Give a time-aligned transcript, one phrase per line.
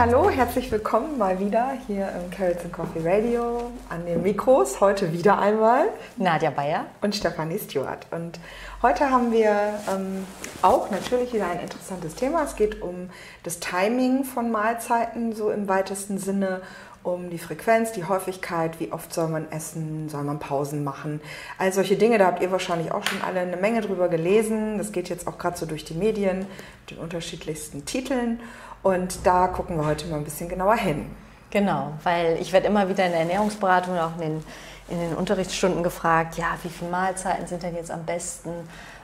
[0.00, 4.80] hallo, herzlich willkommen mal wieder hier im Carrots and Coffee Radio an den Mikros.
[4.80, 8.06] Heute wieder einmal Nadja Bayer und Stefanie Stewart.
[8.10, 8.40] Und
[8.80, 9.50] heute haben wir
[9.94, 10.26] ähm,
[10.62, 12.44] auch natürlich wieder ein interessantes Thema.
[12.44, 13.10] Es geht um
[13.42, 16.62] das Timing von Mahlzeiten, so im weitesten Sinne
[17.02, 21.20] um die Frequenz, die Häufigkeit, wie oft soll man essen, soll man Pausen machen.
[21.58, 24.78] All solche Dinge, da habt ihr wahrscheinlich auch schon alle eine Menge drüber gelesen.
[24.78, 28.40] Das geht jetzt auch gerade so durch die Medien mit den unterschiedlichsten Titeln.
[28.82, 31.10] Und da gucken wir heute mal ein bisschen genauer hin.
[31.50, 34.44] Genau, weil ich werde immer wieder in der Ernährungsberatung und auch in den,
[34.88, 38.50] in den Unterrichtsstunden gefragt, ja, wie viele Mahlzeiten sind denn jetzt am besten?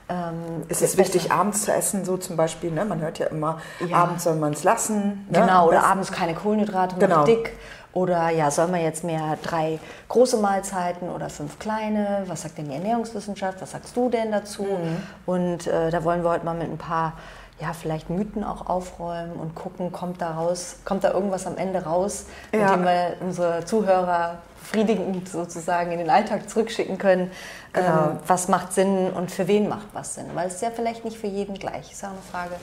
[0.09, 2.71] Ähm, ist es wichtig, abends zu essen, so zum Beispiel?
[2.71, 2.85] Ne?
[2.85, 3.97] Man hört ja immer, ja.
[3.97, 5.27] abends soll man es lassen.
[5.29, 5.41] Ne?
[5.41, 7.24] Genau, oder abends keine Kohlenhydrate, genau.
[7.24, 7.52] dick.
[7.93, 12.24] Oder ja, soll man jetzt mehr drei große Mahlzeiten oder fünf kleine?
[12.27, 13.61] Was sagt denn die Ernährungswissenschaft?
[13.63, 14.65] Was sagst du denn dazu?
[14.65, 15.02] Mhm.
[15.24, 17.15] Und äh, da wollen wir heute mal mit ein paar
[17.60, 21.85] ja, vielleicht Mythen auch aufräumen und gucken, kommt da raus, kommt da irgendwas am Ende
[21.85, 22.60] raus, ja.
[22.60, 27.30] mit dem wir unsere Zuhörer befriedigend sozusagen in den Alltag zurückschicken können.
[27.73, 27.87] Genau.
[27.87, 30.26] Ähm, was macht Sinn und für wen macht was Sinn?
[30.35, 31.93] Weil es ist ja vielleicht nicht für jeden gleich.
[31.93, 32.54] Ist ja auch eine Frage,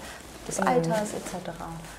[0.48, 0.68] des mhm.
[0.68, 1.50] Alters etc.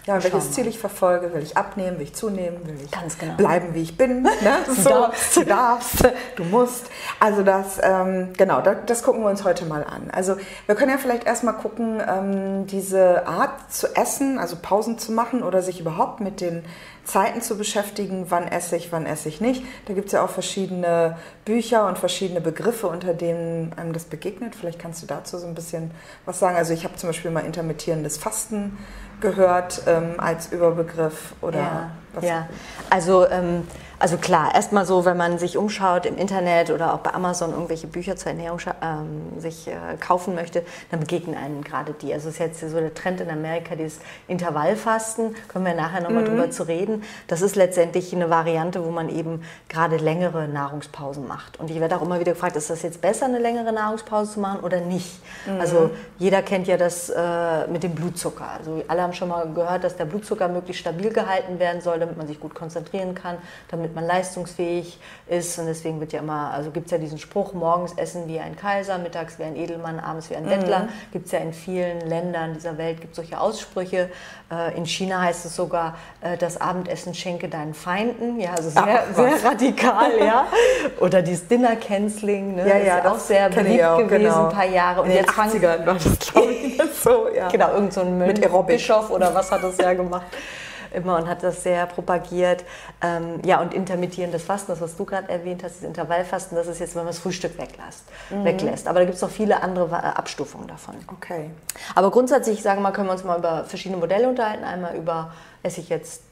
[0.06, 3.34] Ja, welches Ziel ich verfolge, will ich abnehmen, will ich zunehmen, will ich Ganz genau.
[3.34, 4.28] bleiben, wie ich bin.
[4.45, 4.59] Ne?
[4.67, 5.36] du, so, darfst.
[5.36, 6.91] du darfst, du musst.
[7.19, 10.11] Also das, ähm, genau, das, das, gucken wir uns heute mal an.
[10.12, 10.36] Also
[10.67, 15.42] wir können ja vielleicht erstmal gucken, ähm, diese Art zu essen, also Pausen zu machen
[15.42, 16.64] oder sich überhaupt mit den
[17.05, 19.63] Zeiten zu beschäftigen, wann esse ich, wann esse ich nicht.
[19.87, 24.55] Da gibt es ja auch verschiedene Bücher und verschiedene Begriffe, unter denen einem das begegnet.
[24.55, 25.91] Vielleicht kannst du dazu so ein bisschen
[26.25, 26.57] was sagen.
[26.57, 28.79] Also ich habe zum Beispiel mal intermittierendes Fasten
[29.21, 32.25] gehört ähm, als Überbegriff oder ja, was?
[32.25, 32.49] Ja,
[32.91, 33.67] also ähm,
[33.98, 37.87] also klar, erstmal so, wenn man sich umschaut im Internet oder auch bei Amazon irgendwelche
[37.87, 42.12] Bücher zur Ernährung ähm, sich äh, kaufen möchte, dann begegnen einem gerade die.
[42.12, 46.23] Also es ist jetzt so der Trend in Amerika, dieses Intervallfasten, können wir nachher nochmal
[46.23, 46.29] mhm.
[46.29, 47.02] drüber zu reden.
[47.27, 51.58] Das ist letztendlich eine Variante, wo man eben gerade längere Nahrungspausen macht.
[51.61, 54.40] Und ich werde auch immer wieder gefragt, ist das jetzt besser, eine längere Nahrungspause zu
[54.40, 55.20] machen oder nicht?
[55.46, 55.61] Mhm.
[55.61, 58.48] Also jeder kennt ja das äh, mit dem Blutzucker.
[58.58, 62.17] Also alle haben schon mal gehört, dass der Blutzucker möglichst stabil gehalten werden soll, damit
[62.17, 63.36] man sich gut konzentrieren kann,
[63.69, 65.58] damit man leistungsfähig ist.
[65.58, 68.56] Und deswegen wird ja immer, also gibt es ja diesen Spruch, morgens essen wie ein
[68.56, 70.80] Kaiser, mittags wie ein Edelmann, abends wie ein Bettler.
[70.80, 70.89] Mhm.
[71.12, 74.11] Gibt es ja in vielen Ländern dieser Welt, gibt solche Aussprüche.
[74.50, 78.39] Äh, in China heißt es sogar, äh, das Abendessen schenke deinen Feinden.
[78.39, 80.46] Ja, also sehr, Ach, sehr radikal, ja.
[81.01, 82.68] Oder dieses Dinner-Canceling, ne?
[82.68, 84.46] ja, ja, ist auch sehr beliebt auch, gewesen, genau.
[84.46, 85.02] ein paar Jahre.
[85.02, 87.48] Und in jetzt den 80ern war das, glaube ich, so, ja.
[87.55, 90.27] Genau, irgend so ein Mit Bischof oder was hat das ja gemacht
[90.95, 92.65] immer und hat das sehr propagiert.
[93.03, 96.81] Ähm, ja, und intermittierendes Fasten, das, was du gerade erwähnt hast, das Intervallfasten, das ist
[96.81, 98.05] jetzt, wenn man das Frühstück weglässt.
[98.31, 98.45] Mhm.
[98.45, 98.89] weglässt.
[98.89, 100.97] Aber da gibt es noch viele andere äh, Abstufungen davon.
[101.13, 101.51] Okay.
[101.95, 104.65] Aber grundsätzlich, sagen wir mal, können wir uns mal über verschiedene Modelle unterhalten.
[104.65, 105.33] Einmal über,
[105.63, 106.23] esse ich jetzt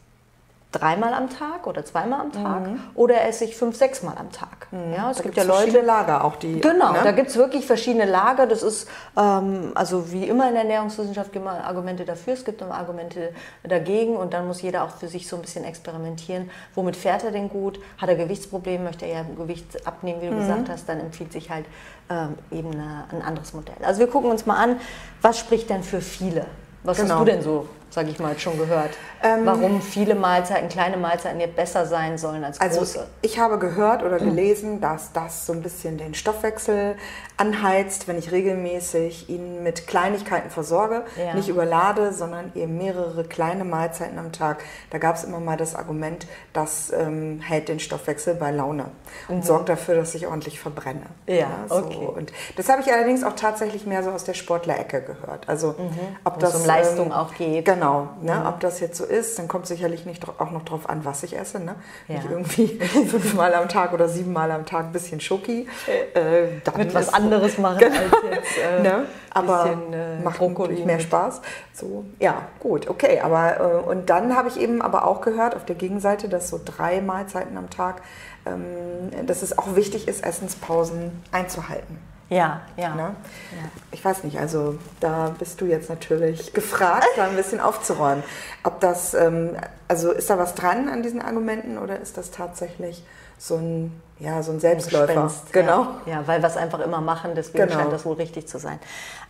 [0.72, 2.80] dreimal am Tag oder zweimal am Tag mhm.
[2.94, 4.68] oder esse ich fünf, sechsmal am Tag.
[4.70, 4.94] Mhm.
[4.94, 5.58] Ja, es da gibt ja Leute.
[5.58, 6.60] Verschiedene Lager auch die.
[6.60, 7.00] Genau, ne?
[7.04, 8.46] da gibt es wirklich verschiedene Lager.
[8.46, 12.62] Das ist ähm, also wie immer in der Ernährungswissenschaft gibt es Argumente dafür, es gibt
[12.62, 13.32] immer Argumente
[13.62, 16.50] dagegen und dann muss jeder auch für sich so ein bisschen experimentieren.
[16.74, 17.78] Womit fährt er denn gut?
[17.98, 18.84] Hat er Gewichtsprobleme?
[18.84, 20.40] Möchte er ja Gewicht abnehmen, wie du mhm.
[20.40, 20.88] gesagt hast?
[20.88, 21.66] Dann empfiehlt sich halt
[22.10, 23.76] ähm, eben eine, ein anderes Modell.
[23.82, 24.76] Also wir gucken uns mal an,
[25.20, 26.46] was spricht denn für viele?
[26.82, 27.14] Was genau.
[27.14, 28.90] hast du denn so sage ich mal, schon gehört.
[29.22, 33.06] Ähm, Warum viele Mahlzeiten, kleine Mahlzeiten jetzt besser sein sollen als also große?
[33.20, 36.96] Ich habe gehört oder gelesen, dass das so ein bisschen den Stoffwechsel
[37.36, 41.34] anheizt, wenn ich regelmäßig ihn mit Kleinigkeiten versorge, ja.
[41.34, 44.62] nicht überlade, sondern eben mehrere kleine Mahlzeiten am Tag.
[44.90, 48.86] Da gab es immer mal das Argument, das ähm, hält den Stoffwechsel bei Laune
[49.28, 49.42] und mhm.
[49.42, 51.06] sorgt dafür, dass ich ordentlich verbrenne.
[51.26, 51.76] Ja, ja so.
[51.76, 52.06] okay.
[52.06, 55.48] Und das habe ich allerdings auch tatsächlich mehr so aus der Sportlerecke gehört.
[55.48, 56.16] Also mhm.
[56.24, 57.64] ob das um Leistung ähm, auch geht.
[57.64, 57.81] Genau,
[58.22, 58.34] ne?
[58.36, 58.46] Mhm.
[58.46, 61.36] ob das jetzt so ist, dann kommt sicherlich nicht auch noch drauf an, was ich
[61.36, 61.60] esse.
[61.60, 61.74] Ne?
[62.08, 62.16] Ja.
[62.16, 62.66] Nicht irgendwie
[63.08, 65.68] fünfmal am Tag oder siebenmal am Tag ein bisschen Schoki.
[66.14, 67.94] Äh, dann Mit was anderes machen genau.
[67.96, 69.06] als jetzt äh, ne?
[69.30, 71.40] Aber bisschen, äh, macht natürlich mehr Spaß.
[71.72, 73.20] So, ja, gut, okay.
[73.20, 76.60] Aber äh, und dann habe ich eben aber auch gehört auf der Gegenseite, dass so
[76.62, 78.02] drei Mahlzeiten am Tag,
[78.46, 81.98] ähm, dass es auch wichtig ist, Essenspausen einzuhalten.
[82.32, 82.94] Ja, ja.
[82.94, 83.14] Ne?
[83.52, 83.68] ja.
[83.90, 88.24] Ich weiß nicht, also da bist du jetzt natürlich gefragt, da ein bisschen aufzuräumen.
[88.64, 89.56] Ob das, ähm,
[89.86, 93.04] also ist da was dran an diesen Argumenten oder ist das tatsächlich
[93.42, 95.06] so ein ja, so ein Selbstläufer.
[95.06, 95.86] Gespenst, genau.
[96.06, 97.80] Ja, ja, weil wir es einfach immer machen, deswegen genau.
[97.80, 98.78] scheint das wohl richtig zu sein.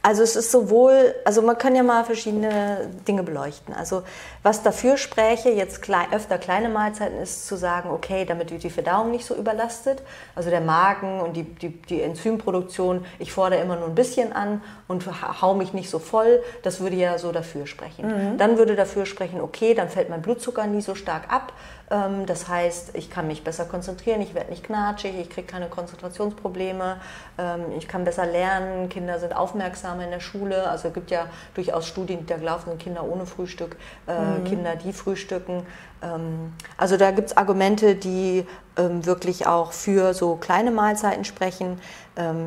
[0.03, 3.73] Also es ist sowohl, also man kann ja mal verschiedene Dinge beleuchten.
[3.73, 4.03] Also
[4.43, 8.71] was dafür spräche, jetzt klein, öfter kleine Mahlzeiten, ist zu sagen, okay, damit wird die
[8.71, 10.03] Verdauung nicht so überlastet.
[10.35, 14.61] Also der Magen und die, die, die Enzymproduktion, ich fordere immer nur ein bisschen an
[14.89, 15.07] und
[15.41, 16.43] hau mich nicht so voll.
[16.65, 18.09] Das würde ja so dafür sprechen.
[18.09, 18.39] Mhm.
[18.39, 21.55] Dann würde dafür sprechen, okay, dann fällt mein Blutzucker nie so stark ab.
[21.91, 25.69] Ähm, das heißt, ich kann mich besser konzentrieren, ich werde nicht knatschig, ich kriege keine
[25.69, 27.01] Konzentrationsprobleme,
[27.39, 30.69] ähm, ich kann besser lernen, Kinder sind aufmerksamer in der Schule.
[30.69, 33.77] Also es gibt ja durchaus Studien, die da gelaufen sind, Kinder ohne Frühstück,
[34.07, 34.45] äh, mhm.
[34.45, 35.67] Kinder, die frühstücken.
[36.03, 41.79] Ähm, also da gibt es Argumente, die wirklich auch für so kleine Mahlzeiten sprechen.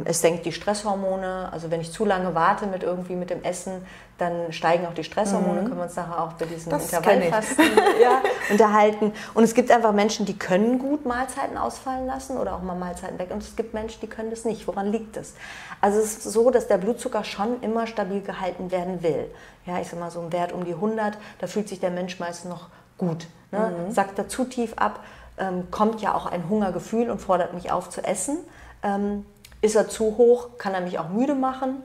[0.06, 1.50] Es senkt die Stresshormone.
[1.52, 3.86] Also wenn ich zu lange warte mit irgendwie mit dem Essen,
[4.18, 5.66] dann steigen auch die Stresshormone, mhm.
[5.66, 7.66] können wir uns nachher auch bei diesem Intervallfasten
[8.02, 9.12] ja, unterhalten.
[9.34, 13.20] Und es gibt einfach Menschen, die können gut Mahlzeiten ausfallen lassen oder auch mal Mahlzeiten
[13.20, 13.30] weg.
[13.32, 14.68] Und es gibt Menschen, die können das nicht.
[14.68, 15.34] Woran liegt es?
[15.82, 19.30] Also es ist so, dass der Blutzucker schon immer stabil gehalten werden will.
[19.66, 22.20] Ja, ich sag mal so ein Wert um die 100, da fühlt sich der Mensch
[22.20, 23.28] meist noch gut.
[23.52, 23.74] Ne?
[23.88, 23.92] Mhm.
[23.92, 25.04] Sackt er zu tief ab,
[25.38, 28.38] ähm, kommt ja auch ein Hungergefühl und fordert mich auf zu essen.
[28.84, 29.26] Ähm,
[29.62, 31.84] ist er zu hoch, kann er mich auch müde machen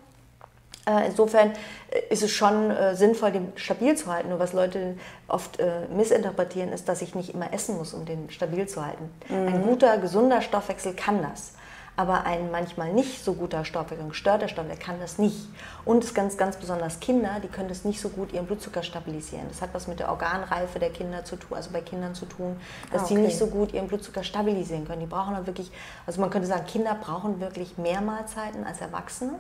[0.87, 1.53] äh, insofern
[1.91, 4.31] äh, ist es schon äh, sinnvoll, den stabil zu halten.
[4.31, 4.97] Nur was Leute
[5.29, 5.59] oft
[5.95, 9.11] missinterpretieren, ist, dass ich nicht immer essen muss, um den stabil zu halten.
[9.29, 9.47] Mhm.
[9.47, 11.53] Ein guter, gesunder Stoffwechsel kann das.
[12.01, 15.51] Aber ein manchmal nicht so guter Stoffwechsel, ein gestörter Stoffwechsel kann das nicht.
[15.85, 19.45] Und es ganz, ganz besonders Kinder, die können das nicht so gut ihren Blutzucker stabilisieren.
[19.51, 22.57] Das hat was mit der Organreife der Kinder zu tun, also bei Kindern zu tun,
[22.91, 23.17] dass okay.
[23.17, 25.01] die nicht so gut ihren Blutzucker stabilisieren können.
[25.01, 25.71] Die brauchen dann wirklich,
[26.07, 29.33] also man könnte sagen, Kinder brauchen wirklich mehr Mahlzeiten als Erwachsene.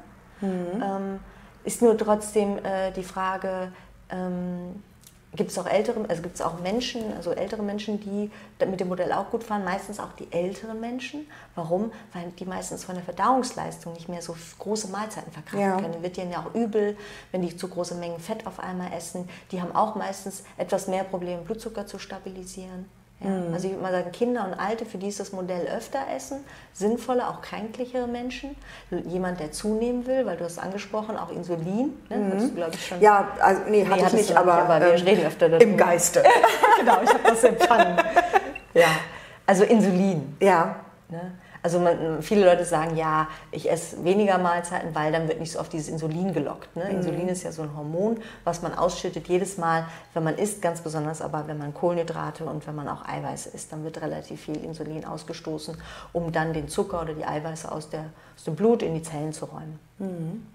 [0.42, 0.82] Mhm.
[0.84, 1.20] Ähm,
[1.64, 3.72] ist nur trotzdem äh, die Frage,
[4.10, 4.82] ähm,
[5.34, 8.30] gibt es auch ältere, also gibt es auch Menschen, also ältere Menschen, die
[8.66, 11.26] mit dem Modell auch gut fahren, meistens auch die älteren Menschen.
[11.54, 11.92] Warum?
[12.12, 15.76] Weil die meistens von der Verdauungsleistung nicht mehr so große Mahlzeiten verkraften ja.
[15.80, 16.02] können.
[16.02, 16.96] Wird denen ja auch übel,
[17.30, 19.28] wenn die zu große Mengen Fett auf einmal essen.
[19.52, 22.86] Die haben auch meistens etwas mehr Probleme, Blutzucker zu stabilisieren.
[23.22, 23.52] Ja, mhm.
[23.52, 26.44] Also ich würde mal sagen, Kinder und Alte, für die ist das Modell öfter essen,
[26.72, 28.56] sinnvolle, auch kränklichere Menschen.
[29.06, 31.92] Jemand, der zunehmen will, weil du hast angesprochen, auch Insulin.
[32.08, 32.16] Ne?
[32.16, 32.56] Mhm.
[32.56, 35.02] Du, ich, schon ja, also nee, hatte nee, ich nicht, aber, nicht, aber wir ähm,
[35.02, 35.64] reden öfter darüber.
[35.64, 36.22] Im Geiste.
[36.78, 37.96] genau, ich habe das empfangen.
[38.74, 38.88] ja,
[39.46, 40.36] also Insulin.
[40.40, 40.76] Ja.
[41.08, 41.32] Ne?
[41.62, 45.60] Also man, viele Leute sagen, ja, ich esse weniger Mahlzeiten, weil dann wird nicht so
[45.60, 46.74] oft dieses Insulin gelockt.
[46.74, 46.84] Ne?
[46.84, 46.96] Mhm.
[46.96, 50.80] Insulin ist ja so ein Hormon, was man ausschüttet jedes Mal, wenn man isst, ganz
[50.80, 54.56] besonders aber wenn man Kohlenhydrate und wenn man auch Eiweiße isst, dann wird relativ viel
[54.64, 55.76] Insulin ausgestoßen,
[56.12, 58.04] um dann den Zucker oder die Eiweiße aus, der,
[58.36, 59.78] aus dem Blut in die Zellen zu räumen.
[59.98, 60.46] Mhm.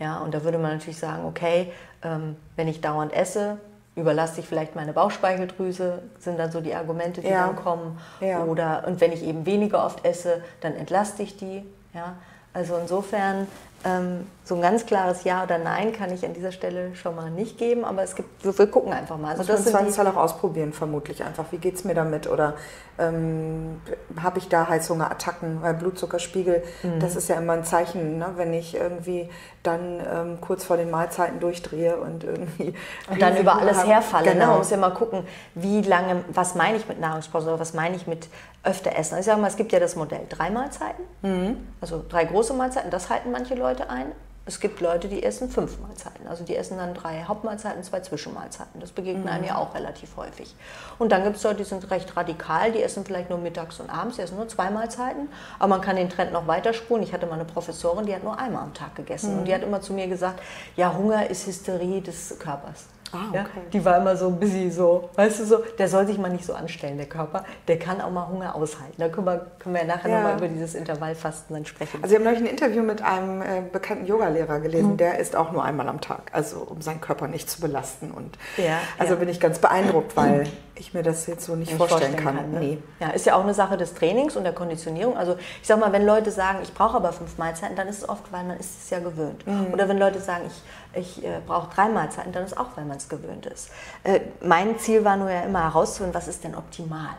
[0.00, 1.72] Ja, und da würde man natürlich sagen, okay,
[2.02, 3.58] ähm, wenn ich dauernd esse,
[4.00, 7.46] überlasse ich vielleicht meine Bauchspeicheldrüse, sind dann so die Argumente, die ja.
[7.46, 7.98] dann kommen.
[8.20, 8.44] Ja.
[8.44, 11.64] Oder, und wenn ich eben weniger oft esse, dann entlaste ich die.
[11.94, 12.16] Ja?
[12.52, 13.46] Also insofern
[13.84, 17.30] ähm, so ein ganz klares Ja oder Nein kann ich an dieser Stelle schon mal
[17.30, 19.36] nicht geben, aber es gibt, wir, wir gucken einfach mal.
[19.36, 21.44] Also Muss das man auch ausprobieren, vermutlich einfach.
[21.52, 22.28] Wie geht es mir damit?
[22.28, 22.54] Oder
[22.98, 23.80] ähm,
[24.20, 25.62] habe ich da Heißhungerattacken?
[25.62, 26.98] Weil Blutzuckerspiegel, mhm.
[26.98, 28.26] das ist ja immer ein Zeichen, ne?
[28.34, 29.28] wenn ich irgendwie
[29.62, 32.74] dann ähm, kurz vor den Mahlzeiten durchdrehe und irgendwie.
[33.08, 34.26] Und dann über alles herfalle.
[34.26, 34.32] Ne?
[34.32, 34.44] Genau.
[34.46, 34.50] Ne?
[34.50, 35.22] Man muss ja mal gucken,
[35.54, 38.28] wie lange, was meine ich mit Nahrungspause oder was meine ich mit
[38.64, 39.14] öfter essen.
[39.14, 41.68] Also ich sage mal, es gibt ja das Modell drei Mahlzeiten, mhm.
[41.80, 44.06] also drei große Mahlzeiten, das halten manche Leute ein.
[44.46, 46.26] Es gibt Leute, die essen fünf Mahlzeiten.
[46.26, 48.80] Also die essen dann drei Hauptmahlzeiten, zwei Zwischenmahlzeiten.
[48.80, 49.30] Das begegnet mhm.
[49.30, 50.54] einem ja auch relativ häufig.
[50.98, 53.90] Und dann gibt es Leute, die sind recht radikal, die essen vielleicht nur mittags und
[53.90, 55.28] abends, die essen nur zwei Mahlzeiten.
[55.58, 57.04] Aber man kann den Trend noch weiterspulen.
[57.04, 59.34] Ich hatte mal eine Professorin, die hat nur einmal am Tag gegessen.
[59.34, 59.38] Mhm.
[59.40, 60.40] Und die hat immer zu mir gesagt,
[60.74, 62.86] ja, Hunger ist Hysterie des Körpers.
[63.12, 63.36] Ah, okay.
[63.36, 66.30] ja, die war immer so ein bisschen so, weißt du so, der soll sich mal
[66.30, 67.44] nicht so anstellen, der Körper.
[67.66, 68.94] Der kann auch mal Hunger aushalten.
[68.98, 70.16] Da können wir, können wir nachher ja.
[70.18, 71.98] nochmal über dieses Intervallfasten dann sprechen.
[72.02, 74.96] Also, ich habe neulich ein Interview mit einem äh, bekannten Yogalehrer gelesen, mhm.
[74.96, 78.10] der isst auch nur einmal am Tag, also um seinen Körper nicht zu belasten.
[78.12, 80.46] Und ja, also bin ich ganz beeindruckt, weil
[80.80, 82.50] ich mir das jetzt so nicht, nicht vorstellen, vorstellen, kann.
[82.50, 82.60] kann ne?
[82.60, 82.78] nee.
[82.98, 85.16] Ja, ist ja auch eine Sache des Trainings und der Konditionierung.
[85.16, 88.08] Also ich sag mal, wenn Leute sagen, ich brauche aber fünf Mahlzeiten, dann ist es
[88.08, 89.46] oft, weil man ist es ja gewöhnt.
[89.46, 89.72] Mhm.
[89.72, 92.96] Oder wenn Leute sagen, ich ich äh, brauche drei Mahlzeiten, dann ist auch, weil man
[92.96, 93.70] es gewöhnt ist.
[94.02, 97.16] Äh, mein Ziel war nur ja immer herauszufinden, was ist denn optimal?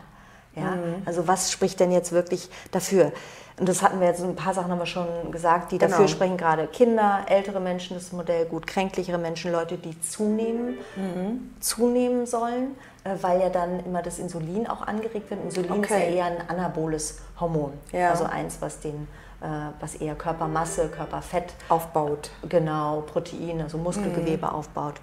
[0.54, 0.72] Ja?
[0.72, 1.02] Mhm.
[1.04, 3.12] Also was spricht denn jetzt wirklich dafür?
[3.58, 5.90] Und das hatten wir jetzt, ein paar Sachen haben wir schon gesagt, die genau.
[5.90, 11.52] dafür sprechen, gerade Kinder, ältere Menschen, das Modell gut, kränklichere Menschen, Leute, die zunehmen, mhm.
[11.60, 15.44] zunehmen sollen, äh, weil ja dann immer das Insulin auch angeregt wird.
[15.44, 15.82] Insulin okay.
[15.82, 18.10] ist ja eher ein anaboles Hormon, ja.
[18.10, 19.06] also eins, was den
[19.42, 19.46] äh,
[19.80, 22.30] was eher Körpermasse, Körperfett aufbaut.
[22.48, 24.52] Genau, Protein, also Muskelgewebe mhm.
[24.52, 24.94] aufbaut.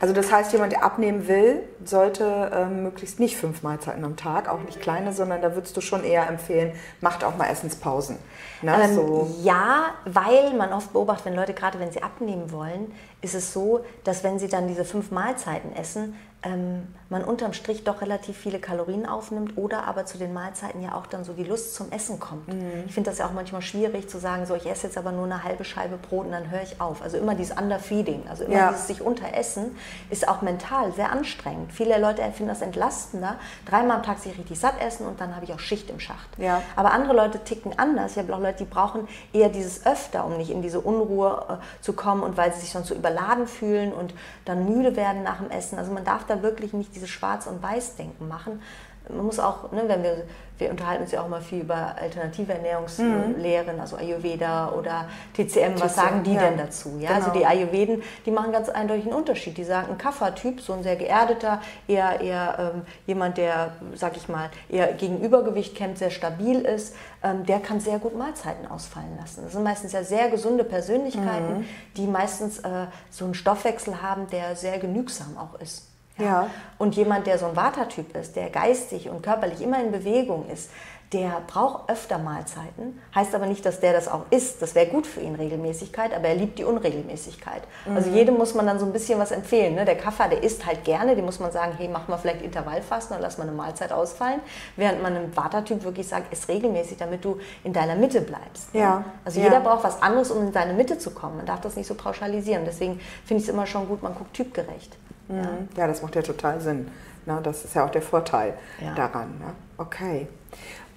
[0.00, 4.48] Also das heißt, jemand, der abnehmen will, sollte ähm, möglichst nicht fünf Mahlzeiten am Tag,
[4.48, 8.18] auch nicht kleine, sondern da würdest du schon eher empfehlen, macht auch mal Essenspausen.
[8.62, 8.76] Ne?
[8.82, 9.34] Ähm, so.
[9.42, 12.92] Ja, weil man oft beobachtet, wenn Leute gerade, wenn sie abnehmen wollen,
[13.22, 17.84] ist es so, dass wenn sie dann diese fünf Mahlzeiten essen, ähm, man unterm Strich
[17.84, 21.44] doch relativ viele Kalorien aufnimmt oder aber zu den Mahlzeiten ja auch dann so die
[21.44, 22.48] Lust zum Essen kommt.
[22.48, 22.84] Mhm.
[22.86, 25.24] Ich finde das ja auch manchmal schwierig zu sagen, so ich esse jetzt aber nur
[25.24, 27.02] eine halbe Scheibe Brot und dann höre ich auf.
[27.02, 28.68] Also immer dieses Underfeeding, also immer ja.
[28.70, 29.76] dieses sich unteressen
[30.08, 31.72] ist auch mental sehr anstrengend.
[31.72, 33.34] Viele Leute empfinden das entlastender,
[33.66, 36.28] dreimal am Tag sich richtig satt essen und dann habe ich auch Schicht im Schacht.
[36.38, 36.62] Ja.
[36.76, 38.12] Aber andere Leute ticken anders.
[38.12, 41.82] Ich habe auch Leute, die brauchen eher dieses öfter, um nicht in diese Unruhe äh,
[41.82, 45.38] zu kommen und weil sie sich sonst so überladen fühlen und dann müde werden nach
[45.38, 45.76] dem Essen.
[45.76, 48.60] Also man darf da wirklich nicht dieses Schwarz- und Weiß-Denken machen.
[49.08, 50.24] Man muss auch, ne, wenn wir,
[50.58, 53.80] wir unterhalten uns ja auch mal viel über alternative Ernährungslehren, mhm.
[53.80, 56.42] also Ayurveda oder TCM, was sagen die ja.
[56.42, 56.96] denn dazu?
[57.00, 57.10] Ja?
[57.10, 57.34] Also genau.
[57.34, 59.56] Also die Ayurveden, die machen ganz eindeutig einen Unterschied.
[59.56, 64.28] Die sagen, ein Kaffertyp, so ein sehr geerdeter, eher, eher ähm, jemand, der, sag ich
[64.28, 69.16] mal, eher gegen Übergewicht kämpft, sehr stabil ist, ähm, der kann sehr gut Mahlzeiten ausfallen
[69.18, 69.42] lassen.
[69.44, 71.64] Das sind meistens ja sehr gesunde Persönlichkeiten, mhm.
[71.96, 75.89] die meistens äh, so einen Stoffwechsel haben, der sehr genügsam auch ist.
[76.20, 76.50] Ja.
[76.78, 80.70] Und jemand, der so ein Vata-Typ ist, der geistig und körperlich immer in Bewegung ist,
[81.12, 83.00] der braucht öfter Mahlzeiten.
[83.14, 84.62] Heißt aber nicht, dass der das auch isst.
[84.62, 87.62] Das wäre gut für ihn, Regelmäßigkeit, aber er liebt die Unregelmäßigkeit.
[87.84, 87.96] Also mhm.
[87.96, 89.74] Also jedem muss man dann so ein bisschen was empfehlen.
[89.74, 89.84] Ne?
[89.84, 93.16] Der Kaffer, der isst halt gerne, dem muss man sagen, hey, mach mal vielleicht Intervallfasten
[93.16, 94.40] und lass mal eine Mahlzeit ausfallen.
[94.76, 98.72] Während man einem Vata-Typ wirklich sagt, isst regelmäßig, damit du in deiner Mitte bleibst.
[98.72, 98.80] Ne?
[98.80, 99.04] Ja.
[99.24, 99.46] Also ja.
[99.46, 101.38] jeder braucht was anderes, um in seine Mitte zu kommen.
[101.38, 102.64] Man darf das nicht so pauschalisieren.
[102.64, 104.96] Deswegen finde ich es immer schon gut, man guckt typgerecht.
[105.30, 105.38] Mhm.
[105.38, 105.48] Ja.
[105.76, 106.88] ja, das macht ja total Sinn.
[107.26, 108.94] Na, das ist ja auch der Vorteil ja.
[108.94, 109.28] daran.
[109.38, 109.52] Ne?
[109.78, 110.26] Okay.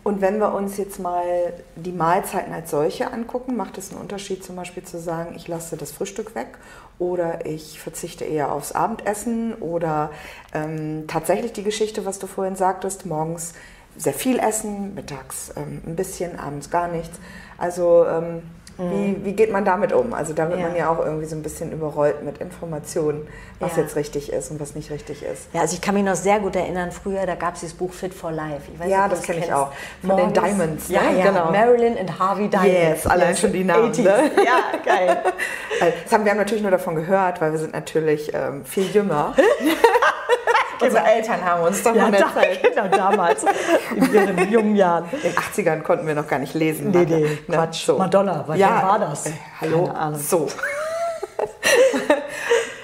[0.04, 1.24] Und wenn wir uns jetzt mal
[1.78, 5.78] die Mahlzeiten als solche angucken, macht es einen Unterschied zum Beispiel zu sagen, ich lasse
[5.78, 6.58] das Frühstück weg
[7.00, 10.12] oder ich verzichte eher aufs Abendessen oder
[10.54, 13.54] ähm, tatsächlich die Geschichte, was du vorhin sagtest, morgens
[13.96, 17.20] sehr viel essen, mittags ähm, ein bisschen, abends gar nichts.
[17.58, 18.42] Also ähm,
[18.78, 19.26] wie, mhm.
[19.26, 20.14] wie geht man damit um?
[20.14, 20.68] Also da wird ja.
[20.68, 23.28] man ja auch irgendwie so ein bisschen überrollt mit Informationen,
[23.60, 23.84] was ja.
[23.84, 25.48] jetzt richtig ist und was nicht richtig ist.
[25.54, 27.94] Ja, also ich kann mich noch sehr gut erinnern, früher, da gab es dieses Buch
[27.94, 28.64] Fit for Life.
[28.78, 29.72] Weiß, ja, das kenne ich auch.
[30.02, 30.90] Von Morgens, den Diamonds.
[30.90, 31.20] Ja, ne?
[31.20, 31.52] ja, genau.
[31.52, 32.74] Marilyn und Harvey Diamond.
[32.74, 33.40] Yes, allein yes.
[33.40, 33.92] schon die Namen.
[33.92, 34.04] Ne?
[34.44, 35.18] Ja, geil.
[36.04, 39.36] das haben, wir haben natürlich nur davon gehört, weil wir sind natürlich ähm, viel jünger.
[40.84, 42.62] Unsere Eltern haben uns doch ja, mal erzählt.
[42.74, 43.46] Genau, damals,
[43.96, 45.06] in ihren jungen Jahren.
[45.12, 46.92] In den 80ern konnten wir noch gar nicht lesen.
[46.92, 47.56] Nee, nee, ne?
[47.56, 47.86] Quatsch.
[47.86, 47.98] So.
[47.98, 49.28] Madonna, was ja, war das?
[49.28, 49.94] Äh, hallo?
[50.18, 50.48] So.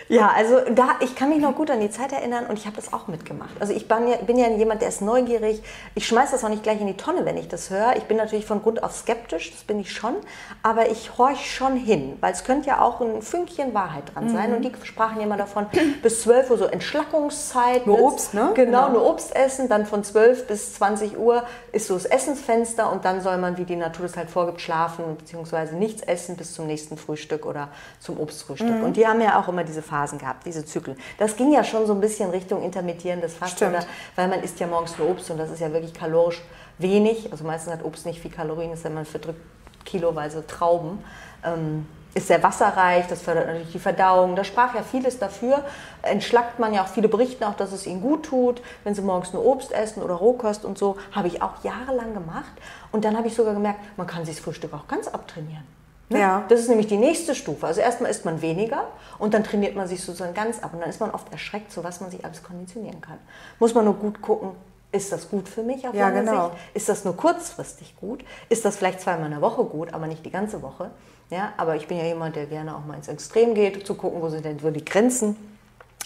[0.09, 2.75] Ja, also da, ich kann mich noch gut an die Zeit erinnern und ich habe
[2.75, 3.51] das auch mitgemacht.
[3.59, 5.61] Also ich bin ja, bin ja jemand, der ist neugierig.
[5.93, 7.95] Ich schmeiße das auch nicht gleich in die Tonne, wenn ich das höre.
[7.95, 10.15] Ich bin natürlich von Grund auf skeptisch, das bin ich schon,
[10.63, 14.49] aber ich horch schon hin, weil es könnte ja auch ein Fünkchen Wahrheit dran sein.
[14.49, 14.55] Mhm.
[14.55, 15.67] Und die sprachen ja immer davon,
[16.01, 17.85] bis 12 Uhr so Entschlackungszeit.
[17.85, 18.49] Nur Obst, ne?
[18.55, 19.69] Genau, genau, nur Obst essen.
[19.69, 23.65] Dann von 12 bis 20 Uhr ist so das Essensfenster und dann soll man, wie
[23.65, 25.75] die Natur das halt vorgibt, schlafen bzw.
[25.75, 28.77] nichts essen bis zum nächsten Frühstück oder zum Obstfrühstück.
[28.77, 28.83] Mhm.
[28.83, 30.97] Und die haben ja auch immer diese Phasen gehabt, diese Zyklen.
[31.17, 33.83] Das ging ja schon so ein bisschen Richtung intermittierendes Fasten, oder,
[34.15, 36.41] weil man isst ja morgens nur Obst und das ist ja wirklich kalorisch
[36.77, 37.31] wenig.
[37.31, 39.41] Also meistens hat Obst nicht viel Kalorien, ist ja man verdrückt
[39.85, 41.03] kiloweise Trauben.
[41.43, 44.35] Ähm, ist sehr wasserreich, das fördert natürlich die Verdauung.
[44.35, 45.63] Da sprach ja vieles dafür.
[46.01, 49.31] Entschlackt man ja auch, viele berichten auch, dass es ihnen gut tut, wenn sie morgens
[49.31, 50.97] nur Obst essen oder Rohkost und so.
[51.11, 52.51] Habe ich auch jahrelang gemacht.
[52.91, 55.78] Und dann habe ich sogar gemerkt, man kann sich das Frühstück auch ganz abtrainieren.
[56.09, 56.19] Ne?
[56.19, 56.43] Ja.
[56.49, 57.67] Das ist nämlich die nächste Stufe.
[57.67, 58.87] Also erstmal isst man weniger
[59.19, 60.73] und dann trainiert man sich sozusagen ganz ab.
[60.73, 63.17] Und dann ist man oft erschreckt, zu was man sich alles konditionieren kann.
[63.59, 64.51] Muss man nur gut gucken,
[64.91, 66.49] ist das gut für mich auf ja, genau.
[66.49, 66.61] Sicht?
[66.73, 68.25] Ist das nur kurzfristig gut?
[68.49, 70.89] Ist das vielleicht zweimal in der Woche gut, aber nicht die ganze Woche?
[71.29, 74.19] Ja, aber ich bin ja jemand, der gerne auch mal ins Extrem geht, zu gucken,
[74.21, 75.35] wo sind denn so die Grenzen.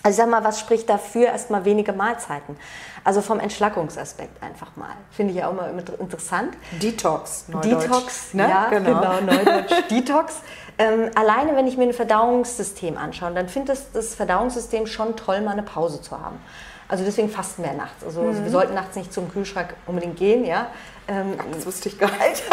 [0.06, 1.28] Also sag mal, was spricht dafür?
[1.28, 2.58] Erstmal wenige Mahlzeiten.
[3.06, 4.96] Also vom Entschlackungsaspekt einfach mal.
[5.12, 6.56] Finde ich ja auch mal interessant.
[6.82, 7.84] Detox, Neudeutsch.
[7.84, 8.50] Detox, ne?
[8.50, 9.72] ja, genau, genau Neudeutsch.
[9.90, 10.42] Detox.
[10.78, 15.42] Ähm, alleine, wenn ich mir ein Verdauungssystem anschaue, dann finde ich das Verdauungssystem schon toll,
[15.42, 16.38] mal eine Pause zu haben.
[16.90, 18.04] Also deswegen fasten wir nachts.
[18.04, 18.44] Also mhm.
[18.44, 20.68] wir sollten nachts nicht zum Kühlschrank unbedingt gehen, ja.
[21.08, 22.44] Ähm, das wusste ich gar nicht.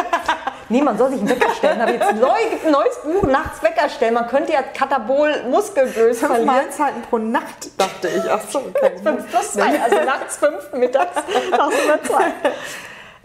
[0.70, 1.82] Nee, man soll sich einen Wecker stellen.
[1.82, 4.14] Habe jetzt ein neues Buch, nachts Wecker stellen.
[4.14, 6.46] Man könnte ja Katabol Muskelgröße verlieren.
[6.46, 8.30] Mahlzeiten pro Nacht, dachte ich.
[8.30, 8.92] Ach so, okay.
[9.02, 11.14] fünf plus zwei, also nachts fünf, mittags
[11.50, 12.32] tagsüber zwei.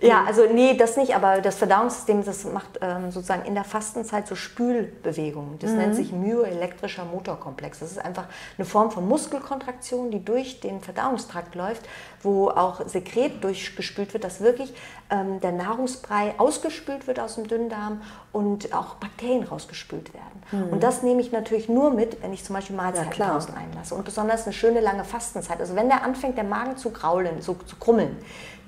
[0.02, 4.28] Ja, also nee, das nicht, aber das Verdauungssystem, das macht ähm, sozusagen in der Fastenzeit
[4.28, 5.58] so Spülbewegungen.
[5.60, 5.78] Das mhm.
[5.78, 7.80] nennt sich myoelektrischer Motorkomplex.
[7.80, 8.26] Das ist einfach
[8.58, 11.88] eine Form von Muskelkontraktion, die durch den Verdauungstrakt läuft,
[12.22, 14.74] wo auch Sekret durchgespült wird, dass wirklich
[15.10, 18.02] ähm, der Nahrungsbrei ausgespült wird aus dem Dünndarm
[18.34, 20.44] und auch Bakterien rausgespült werden.
[20.52, 20.74] Mhm.
[20.74, 23.96] Und das nehme ich natürlich nur mit, wenn ich zum Beispiel Mahlzeitenpausen ja, einlasse.
[23.96, 25.62] Und besonders eine schöne lange Fastenzeit.
[25.62, 28.18] Also wenn der anfängt, der Magen zu kraulen, so, zu krummeln,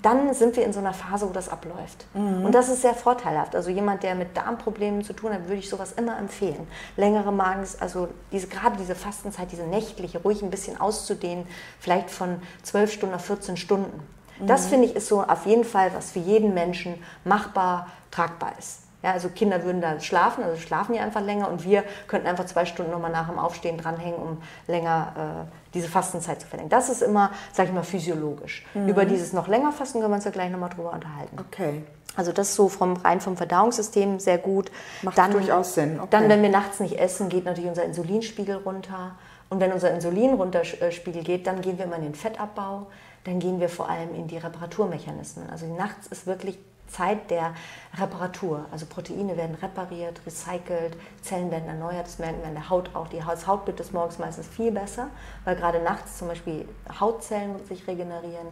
[0.02, 2.06] dann sind wir in so einer Phase, wo das abläuft.
[2.14, 2.46] Mhm.
[2.46, 3.56] Und das ist sehr vorteilhaft.
[3.56, 6.68] Also jemand, der mit Darmproblemen zu tun hat, würde ich sowas immer empfehlen.
[6.96, 11.46] Längere Magens, also diese, gerade diese Fastenzeit, diese nächtliche, ruhig ein bisschen auszudehnen,
[11.80, 14.00] vielleicht von 12 Stunden auf 14 Stunden.
[14.40, 14.48] Mhm.
[14.48, 18.87] Das finde ich ist so auf jeden Fall, was für jeden Menschen machbar, tragbar ist.
[19.08, 22.46] Ja, also Kinder würden da schlafen, also schlafen ja einfach länger und wir könnten einfach
[22.46, 26.70] zwei Stunden nochmal nach dem Aufstehen dranhängen, um länger äh, diese Fastenzeit zu verlängern.
[26.70, 28.66] Das ist immer, sag ich mal, physiologisch.
[28.74, 28.90] Mhm.
[28.90, 31.38] Über dieses noch länger Fasten können wir uns ja gleich nochmal drüber unterhalten.
[31.40, 31.84] Okay.
[32.18, 34.74] Also das ist so vom, rein vom Verdauungssystem sehr gut.
[35.04, 36.02] Macht dann, durchaus Sinn.
[36.02, 36.08] Okay.
[36.10, 39.16] Dann, wenn wir nachts nicht essen, geht natürlich unser Insulinspiegel runter.
[39.50, 42.88] Und wenn unser Insulin runterspiegel geht, dann gehen wir immer in den Fettabbau.
[43.24, 45.50] Dann gehen wir vor allem in die Reparaturmechanismen.
[45.50, 47.54] Also nachts ist wirklich Zeit der
[47.98, 48.66] Reparatur.
[48.72, 53.08] Also Proteine werden repariert, recycelt, Zellen werden erneuert, das merken wir an der Haut auch.
[53.08, 55.10] Die Hautbild des Morgens meistens viel besser,
[55.46, 56.68] weil gerade nachts zum Beispiel
[57.00, 58.48] Hautzellen sich regenerieren.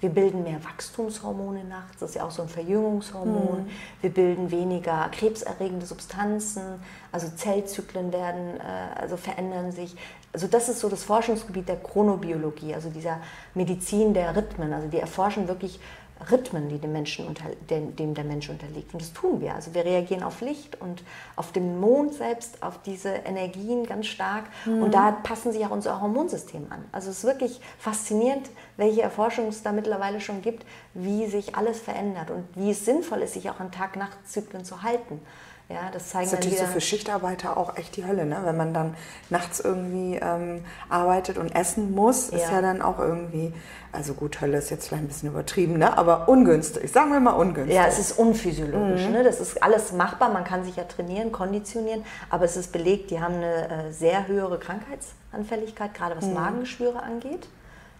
[0.00, 3.64] Wir bilden mehr Wachstumshormone nachts, das ist ja auch so ein Verjüngungshormon.
[3.64, 3.70] Mhm.
[4.00, 6.62] Wir bilden weniger krebserregende Substanzen,
[7.12, 9.96] also Zellzyklen werden, äh, also verändern sich.
[10.32, 13.18] Also das ist so das Forschungsgebiet der Chronobiologie, also dieser
[13.54, 14.72] Medizin der Rhythmen.
[14.72, 15.80] Also die erforschen wirklich
[16.30, 18.92] Rhythmen, die dem, Menschen unter, dem der Mensch unterliegt.
[18.92, 19.54] Und das tun wir.
[19.54, 21.02] Also wir reagieren auf Licht und
[21.36, 24.44] auf den Mond selbst, auf diese Energien ganz stark.
[24.66, 24.82] Mhm.
[24.82, 26.84] Und da passen sich auch unser Hormonsystem an.
[26.92, 31.80] Also es ist wirklich faszinierend, welche Erforschung es da mittlerweile schon gibt, wie sich alles
[31.80, 35.20] verändert und wie es sinnvoll ist, sich auch an Tag-Nacht-Zyklen zu halten.
[35.70, 38.40] Ja, das zeigen das ist natürlich so für Schichtarbeiter auch echt die Hölle, ne?
[38.42, 38.96] wenn man dann
[39.28, 42.38] nachts irgendwie ähm, arbeitet und essen muss, ja.
[42.38, 43.54] ist ja dann auch irgendwie,
[43.92, 45.96] also gut, Hölle ist jetzt vielleicht ein bisschen übertrieben, ne?
[45.96, 47.76] aber ungünstig, sagen wir mal ungünstig.
[47.76, 49.12] Ja, es ist unphysiologisch, mhm.
[49.12, 49.22] ne?
[49.22, 53.20] das ist alles machbar, man kann sich ja trainieren, konditionieren, aber es ist belegt, die
[53.20, 56.34] haben eine äh, sehr höhere Krankheitsanfälligkeit, gerade was mhm.
[56.34, 57.48] Magengeschwüre angeht.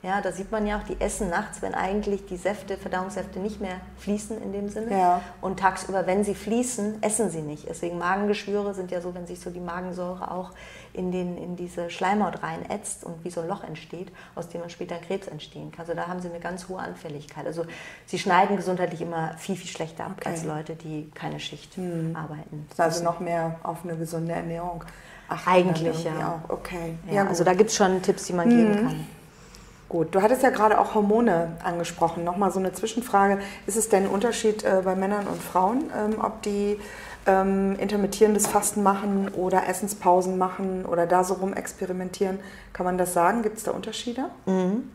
[0.02, 3.60] Ja, da sieht man ja auch, die essen nachts, wenn eigentlich die Säfte, Verdauungssäfte nicht
[3.60, 4.98] mehr fließen in dem Sinne.
[4.98, 5.20] Ja.
[5.42, 7.68] Und tagsüber, wenn sie fließen, essen sie nicht.
[7.68, 10.52] Deswegen Magengeschwüre sind ja so, wenn sich so die Magensäure auch
[10.94, 14.70] in, den, in diese Schleimhaut reinätzt und wie so ein Loch entsteht, aus dem dann
[14.70, 15.80] später Krebs entstehen kann.
[15.80, 17.44] Also da haben sie eine ganz hohe Anfälligkeit.
[17.44, 17.66] Also
[18.06, 20.30] sie schneiden gesundheitlich immer viel, viel schlechter ab okay.
[20.30, 22.16] als Leute, die keine Schicht hm.
[22.16, 22.66] arbeiten.
[22.78, 24.82] Also noch mehr auf eine gesunde Ernährung.
[25.28, 26.40] Ach, Eigentlich ja.
[26.42, 26.50] Auch.
[26.50, 26.96] Okay.
[27.06, 28.56] Ja, ja also da gibt es schon Tipps, die man hm.
[28.56, 29.06] geben kann.
[29.90, 32.22] Gut, du hattest ja gerade auch Hormone angesprochen.
[32.22, 33.40] Nochmal so eine Zwischenfrage.
[33.66, 36.78] Ist es denn ein Unterschied äh, bei Männern und Frauen, ähm, ob die
[37.26, 42.38] ähm, intermittierendes Fasten machen oder Essenspausen machen oder da so rum experimentieren?
[42.72, 43.42] Kann man das sagen?
[43.42, 44.26] Gibt es da Unterschiede?
[44.46, 44.88] Mhm.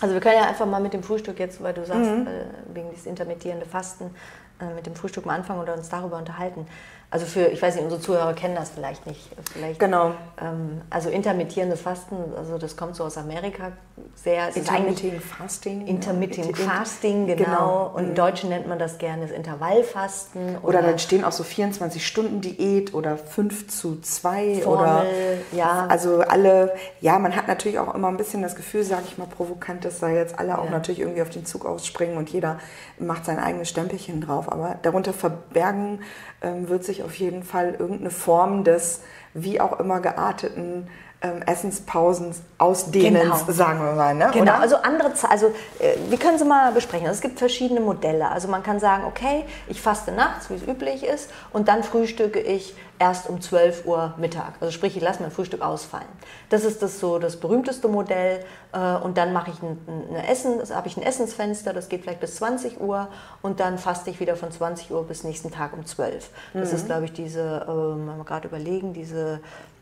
[0.00, 2.28] Also wir können ja einfach mal mit dem Frühstück jetzt, weil du sagst, mhm.
[2.28, 4.14] äh, wegen dieses intermittierende Fasten,
[4.60, 6.68] äh, mit dem Frühstück mal anfangen oder uns darüber unterhalten.
[7.12, 9.28] Also für, ich weiß nicht, unsere Zuhörer kennen das vielleicht nicht.
[9.52, 10.14] Vielleicht, genau.
[10.40, 13.72] Ähm, also intermittierendes Fasten, also das kommt so aus Amerika
[14.14, 14.54] sehr.
[14.54, 15.86] Intermittent Fasting.
[15.86, 16.64] Intermittent ja.
[16.64, 17.44] Fasting, genau.
[17.44, 17.90] genau.
[17.94, 18.14] Und im mhm.
[18.14, 20.58] Deutschen nennt man das gerne das Intervallfasten.
[20.58, 25.04] Oder, oder dann stehen auch so 24-Stunden-Diät oder 5 zu 2 Formel, oder
[25.52, 25.86] ja.
[25.88, 29.26] Also alle, ja, man hat natürlich auch immer ein bisschen das Gefühl, sage ich mal,
[29.26, 30.70] provokant, dass da jetzt alle auch ja.
[30.70, 32.60] natürlich irgendwie auf den Zug ausspringen und jeder
[32.98, 34.50] macht sein eigenes Stempelchen drauf.
[34.50, 36.00] Aber darunter verbergen
[36.42, 39.02] ähm, wird sich auf jeden Fall irgendeine Form des
[39.34, 40.88] wie auch immer gearteten
[41.22, 43.52] ähm, Essenspausen ausdehnens, genau.
[43.52, 44.14] sagen wir mal.
[44.14, 44.30] Ne?
[44.32, 44.60] Genau, Oder?
[44.60, 47.06] also andere, also äh, wir können sie mal besprechen.
[47.06, 48.30] Also es gibt verschiedene Modelle.
[48.30, 52.40] Also man kann sagen, okay, ich faste nachts, wie es üblich ist, und dann frühstücke
[52.40, 54.54] ich erst um 12 Uhr Mittag.
[54.60, 56.08] Also sprich, ich lasse mein Frühstück ausfallen.
[56.48, 58.44] Das ist das so das berühmteste Modell.
[58.72, 62.20] Äh, und dann mache ich ein, ein Essen, habe ich ein Essensfenster, das geht vielleicht
[62.20, 63.08] bis 20 Uhr
[63.42, 66.30] und dann faste ich wieder von 20 Uhr bis nächsten Tag um 12.
[66.54, 66.76] Das mhm.
[66.76, 69.40] ist, glaube ich, diese, äh, gerade überlegen, diese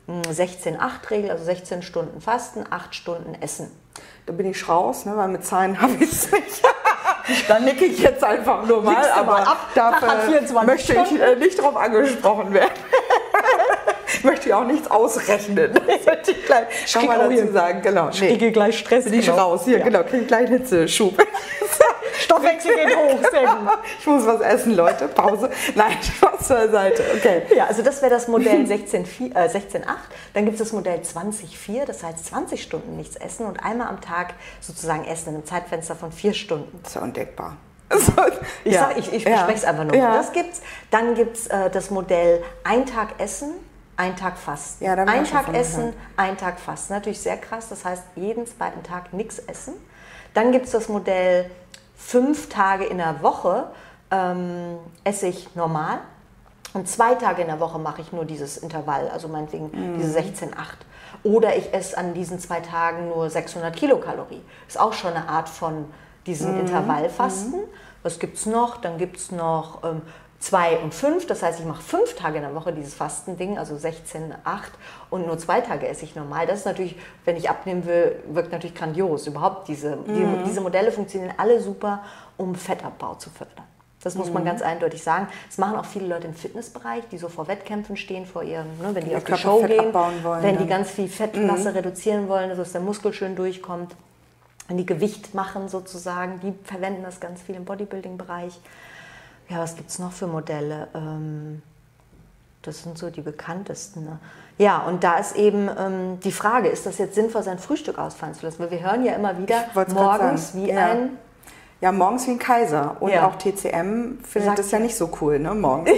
[0.08, 3.70] 16-8-Regel, also 16 Stunden Fasten, 8 Stunden Essen.
[4.26, 6.62] Da bin ich raus, ne, weil mit Zahlen habe ich es nicht.
[7.48, 11.76] Dann nicke ich jetzt einfach nur mal, aber ab, dafür möchte ich äh, nicht darauf
[11.76, 12.72] angesprochen werden.
[14.06, 15.74] ich möchte ja auch nichts ausrechnen.
[15.74, 17.82] Das ich gleich Schau mal dazu sagen.
[17.82, 18.08] Genau.
[18.18, 18.28] Nee.
[18.28, 19.04] Ich gleich Stress.
[19.04, 19.50] Bin ich genau.
[19.50, 19.62] raus.
[19.66, 19.84] Hier, ja.
[19.84, 21.18] genau, kriege gleich Hitzeschub.
[22.18, 23.20] Stoffwechsel geht hoch.
[24.00, 25.08] Ich muss was essen, Leute.
[25.08, 25.50] Pause.
[25.74, 27.04] Nein, Spaß zur Seite.
[27.16, 27.42] Okay.
[27.54, 29.34] Ja, also das wäre das Modell 16.8.
[29.34, 29.82] Äh, 16,
[30.34, 34.00] Dann gibt es das Modell 20.4, das heißt 20 Stunden nichts essen und einmal am
[34.00, 36.78] Tag sozusagen essen in einem Zeitfenster von vier Stunden.
[36.82, 37.56] Das ist ja undenkbar.
[37.90, 38.12] So,
[38.64, 38.90] ich ja.
[38.96, 39.30] ich, ich ja.
[39.30, 39.94] bespreche es einfach nur.
[39.94, 40.12] Ja.
[40.12, 40.60] Das gibt's.
[40.90, 43.54] Dann gibt es äh, das Modell Ein Tag Essen,
[43.96, 44.84] ein Tag Fasten.
[44.84, 46.92] Ja, ein Tag Essen, ein Tag Fasten.
[46.92, 47.68] Natürlich sehr krass.
[47.70, 49.74] Das heißt, jeden zweiten Tag nichts essen.
[50.34, 51.50] Dann gibt es das Modell
[52.00, 53.66] Fünf Tage in der Woche
[54.10, 55.98] ähm, esse ich normal.
[56.72, 59.98] Und zwei Tage in der Woche mache ich nur dieses Intervall, also meinetwegen mhm.
[59.98, 60.52] diese 16,8.
[61.24, 64.42] Oder ich esse an diesen zwei Tagen nur 600 Kilokalorien.
[64.68, 65.86] Ist auch schon eine Art von
[66.26, 66.60] diesem mhm.
[66.60, 67.60] Intervallfasten.
[67.60, 67.68] Mhm.
[68.04, 68.76] Was gibt es noch?
[68.76, 70.02] Dann gibt es noch ähm,
[70.38, 71.26] zwei und fünf.
[71.26, 74.72] Das heißt, ich mache fünf Tage in der Woche dieses Fastending, also 16, 8
[75.10, 76.46] und nur zwei Tage esse ich normal.
[76.46, 79.26] Das ist natürlich, wenn ich abnehmen will, wirkt natürlich grandios.
[79.26, 80.04] Überhaupt diese, mhm.
[80.14, 82.02] die, diese Modelle funktionieren alle super,
[82.36, 83.64] um Fettabbau zu fördern.
[84.02, 84.46] Das muss man mhm.
[84.46, 85.26] ganz eindeutig sagen.
[85.48, 88.94] Das machen auch viele Leute im Fitnessbereich, die so vor Wettkämpfen stehen, vor ihren, ne,
[88.94, 91.76] wenn die, die auf die Show gehen, wollen, wenn die ganz viel Fettmasse mhm.
[91.76, 93.96] reduzieren wollen, dass der Muskel schön durchkommt.
[94.68, 98.60] Wenn die Gewicht machen sozusagen, die verwenden das ganz viel im Bodybuilding-Bereich.
[99.48, 100.88] Ja, was gibt es noch für Modelle?
[100.94, 101.62] Ähm,
[102.62, 104.04] das sind so die bekanntesten.
[104.04, 104.18] Ne?
[104.58, 108.34] Ja, und da ist eben ähm, die Frage, ist das jetzt sinnvoll, sein Frühstück ausfallen
[108.34, 108.58] zu lassen?
[108.58, 110.86] Weil wir hören ja immer wieder morgens wie ja.
[110.86, 111.10] ein
[111.80, 112.96] ja, morgens wie ein Kaiser.
[113.00, 113.28] Und ja.
[113.28, 115.54] auch TCM findet Sagt das ja nicht so cool, ne?
[115.54, 115.90] Morgens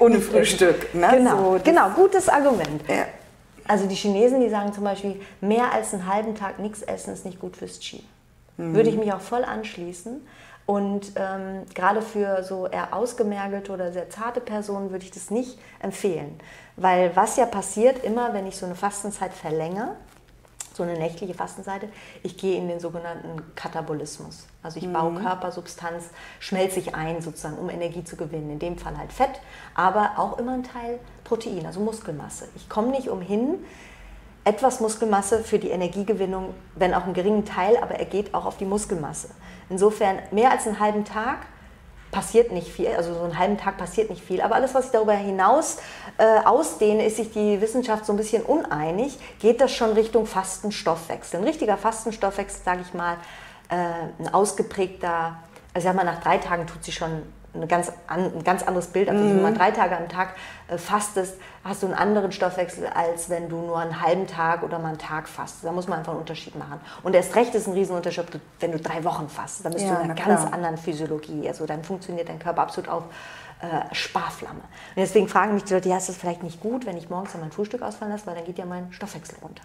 [0.00, 0.88] ohne Frühstück.
[0.94, 1.08] Ne?
[1.12, 2.82] Genau, so, genau, gutes Argument.
[2.88, 3.04] Ja.
[3.68, 7.24] Also die Chinesen, die sagen zum Beispiel, mehr als einen halben Tag nichts essen ist
[7.24, 8.02] nicht gut fürs Qi.
[8.56, 8.74] Mhm.
[8.74, 10.26] Würde ich mich auch voll anschließen.
[10.68, 15.58] Und ähm, gerade für so eher ausgemergelte oder sehr zarte Personen würde ich das nicht
[15.80, 16.38] empfehlen.
[16.76, 19.96] Weil was ja passiert immer, wenn ich so eine Fastenzeit verlängere,
[20.74, 21.88] so eine nächtliche Fastenseite.
[22.22, 24.46] Ich gehe in den sogenannten Katabolismus.
[24.62, 24.92] Also ich mhm.
[24.92, 28.50] baue Körpersubstanz, schmelze ich ein sozusagen, um Energie zu gewinnen.
[28.50, 29.40] In dem Fall halt Fett,
[29.74, 32.46] aber auch immer ein Teil Protein, also Muskelmasse.
[32.56, 33.64] Ich komme nicht umhin,
[34.48, 38.56] etwas Muskelmasse für die Energiegewinnung, wenn auch einen geringen Teil, aber er geht auch auf
[38.56, 39.28] die Muskelmasse.
[39.68, 41.40] Insofern mehr als einen halben Tag
[42.10, 44.40] passiert nicht viel, also so einen halben Tag passiert nicht viel.
[44.40, 45.76] Aber alles, was ich darüber hinaus
[46.16, 51.40] äh, ausdehne, ist sich die Wissenschaft so ein bisschen uneinig, geht das schon Richtung Fastenstoffwechsel.
[51.40, 53.18] Ein richtiger Fastenstoffwechsel, sage ich mal,
[53.68, 53.74] äh,
[54.18, 55.36] ein ausgeprägter,
[55.74, 57.22] also sag mal, nach drei Tagen tut sich schon
[57.54, 59.08] eine ganz an, ein ganz anderes Bild.
[59.08, 59.30] Also mhm.
[59.30, 60.34] wenn man drei Tage am Tag
[60.68, 64.78] äh, fastest, hast du einen anderen Stoffwechsel, als wenn du nur einen halben Tag oder
[64.78, 65.64] mal einen Tag fastest.
[65.64, 66.80] Da muss man einfach einen Unterschied machen.
[67.02, 68.26] Und erst recht ist ein Riesenunterschied,
[68.60, 69.64] wenn du drei Wochen fastest.
[69.64, 70.52] Dann bist ja, du in einer ganz klar.
[70.52, 71.48] anderen Physiologie.
[71.48, 73.04] Also dann funktioniert dein Körper absolut auf
[73.60, 74.60] äh, Sparflamme.
[74.60, 77.32] Und deswegen fragen mich die Leute, ja, ist das vielleicht nicht gut, wenn ich morgens
[77.32, 79.62] dann mein Frühstück ausfallen lasse, weil dann geht ja mein Stoffwechsel runter.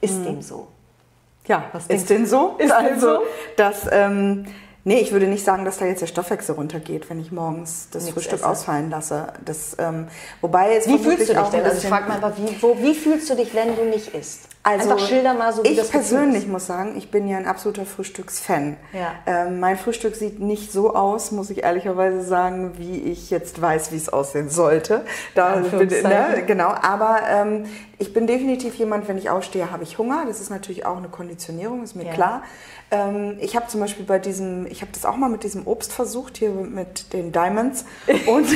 [0.00, 0.24] Ist mhm.
[0.24, 0.68] dem so?
[1.46, 2.56] Ja, was ist denn so?
[2.58, 3.22] Ist also, so?
[3.56, 4.46] dass ähm,
[4.86, 8.04] Nee, ich würde nicht sagen, dass da jetzt der Stoffwechsel runtergeht, wenn ich morgens das
[8.04, 8.48] Nichts Frühstück esse.
[8.48, 9.32] ausfallen lasse.
[9.44, 10.06] Das, ähm,
[10.40, 11.64] wobei es wie fühlst du dich denn?
[11.64, 14.42] Also ich frage mal einfach, wie, wo, wie fühlst du dich, wenn du nicht isst?
[14.62, 16.48] Also einfach schilder mal so, wie ich das persönlich ist.
[16.48, 18.76] muss sagen, ich bin ja ein absoluter Frühstücksfan.
[18.92, 19.14] Ja.
[19.26, 23.90] Ähm, mein Frühstück sieht nicht so aus, muss ich ehrlicherweise sagen, wie ich jetzt weiß,
[23.90, 25.04] wie es aussehen sollte.
[25.34, 26.68] Da bin, ne, genau.
[26.68, 27.66] Aber ähm,
[27.98, 30.24] ich bin definitiv jemand, wenn ich aufstehe, habe ich Hunger.
[30.28, 32.12] Das ist natürlich auch eine Konditionierung, ist mir ja.
[32.12, 32.42] klar.
[32.90, 35.90] Ähm, ich habe zum Beispiel bei diesem, ich habe das auch mal mit diesem Obst
[35.90, 37.86] versucht, hier mit den Diamonds.
[38.26, 38.46] Und,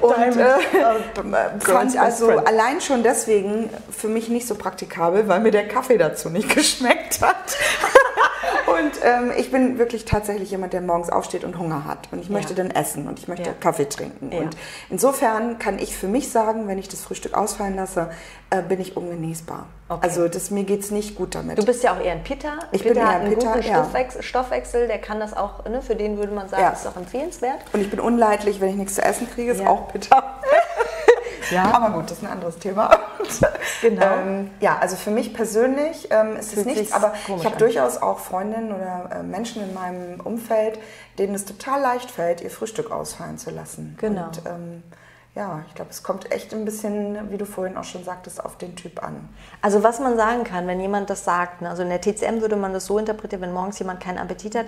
[0.00, 5.50] und äh, äh fand also allein schon deswegen für mich nicht so praktikabel, weil mir
[5.50, 7.56] der Kaffee dazu nicht geschmeckt hat.
[8.74, 12.08] Und ähm, ich bin wirklich tatsächlich jemand, der morgens aufsteht und Hunger hat.
[12.10, 12.56] Und ich möchte ja.
[12.56, 13.54] dann essen und ich möchte ja.
[13.58, 14.32] Kaffee trinken.
[14.32, 14.40] Ja.
[14.40, 14.56] Und
[14.90, 18.10] insofern kann ich für mich sagen, wenn ich das Frühstück ausfallen lasse,
[18.50, 19.66] äh, bin ich ungenießbar.
[19.88, 20.00] Okay.
[20.02, 21.58] Also das, mir geht es nicht gut damit.
[21.58, 22.58] Du bist ja auch eher ein Pitter.
[22.72, 26.16] Ich Pitter bin eher ein Pitter, Stoffwechsel, Stoffwechsel, der kann das auch, ne, für den
[26.16, 27.60] würde man sagen, ist auch empfehlenswert.
[27.72, 30.22] Und ich bin unleidlich, wenn ich nichts zu essen kriege, ist auch Pitter.
[31.50, 31.72] Ja.
[31.74, 32.98] Aber gut, das ist ein anderes Thema.
[33.82, 34.04] genau.
[34.04, 38.18] Ähm, ja, also für mich persönlich ähm, ist es nichts, aber ich habe durchaus auch
[38.18, 40.78] Freundinnen oder äh, Menschen in meinem Umfeld,
[41.18, 43.96] denen es total leicht fällt, ihr Frühstück ausfallen zu lassen.
[44.00, 44.26] Genau.
[44.26, 44.82] Und, ähm,
[45.34, 48.56] ja, ich glaube, es kommt echt ein bisschen, wie du vorhin auch schon sagtest, auf
[48.56, 49.28] den Typ an.
[49.62, 52.54] Also was man sagen kann, wenn jemand das sagt, ne, also in der TCM würde
[52.54, 54.66] man das so interpretieren, wenn morgens jemand keinen Appetit hat,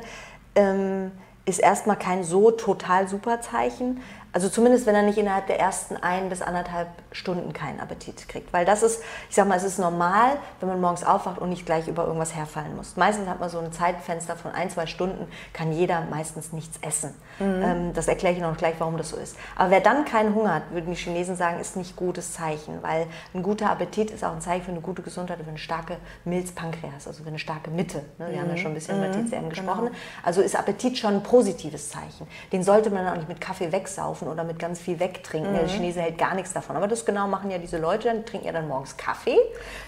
[0.57, 1.13] ähm,
[1.45, 4.03] ist erstmal kein so total super Zeichen.
[4.37, 8.53] Also zumindest, wenn er nicht innerhalb der ersten ein bis anderthalb Stunden keinen Appetit kriegt.
[8.53, 11.65] Weil das ist, ich sag mal, es ist normal, wenn man morgens aufwacht und nicht
[11.65, 12.99] gleich über irgendwas herfallen muss.
[12.99, 17.15] Meistens hat man so ein Zeitfenster von ein, zwei Stunden, kann jeder meistens nichts essen.
[17.39, 17.63] Mhm.
[17.63, 19.39] Ähm, das erkläre ich noch gleich, warum das so ist.
[19.57, 22.83] Aber wer dann keinen Hunger hat, würden die Chinesen sagen, ist nicht gutes Zeichen.
[22.83, 25.97] Weil ein guter Appetit ist auch ein Zeichen für eine gute Gesundheit, für eine starke
[26.27, 28.03] Milzpankreas, also für eine starke Mitte.
[28.19, 28.27] Ne?
[28.29, 28.41] Wir mhm.
[28.41, 28.59] haben ja mhm.
[28.59, 29.07] schon ein bisschen mhm.
[29.07, 29.87] über TCM gesprochen.
[29.87, 29.97] Genau.
[30.23, 32.27] Also ist Appetit schon ein positives Zeichen.
[32.53, 35.53] Den sollte man auch nicht mit Kaffee wegsaufen saufen oder mit ganz viel wegtrinken.
[35.53, 35.57] Mhm.
[35.57, 36.77] Der Chinese hält gar nichts davon.
[36.77, 39.39] Aber das genau machen ja diese Leute, dann trinken ja dann morgens Kaffee,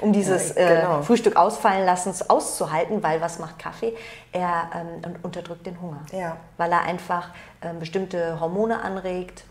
[0.00, 1.00] um dieses ja, genau.
[1.00, 3.94] äh, Frühstück ausfallen lassen auszuhalten, weil was macht Kaffee?
[4.32, 6.36] Er ähm, unterdrückt den Hunger, ja.
[6.56, 9.44] weil er einfach äh, bestimmte Hormone anregt,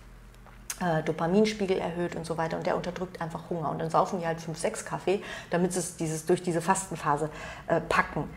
[0.81, 3.69] äh, Dopaminspiegel erhöht und so weiter und der unterdrückt einfach Hunger.
[3.69, 7.29] Und dann saufen die halt fünf, sechs Kaffee, damit sie es dieses, durch diese Fastenphase
[7.67, 8.29] äh, packen.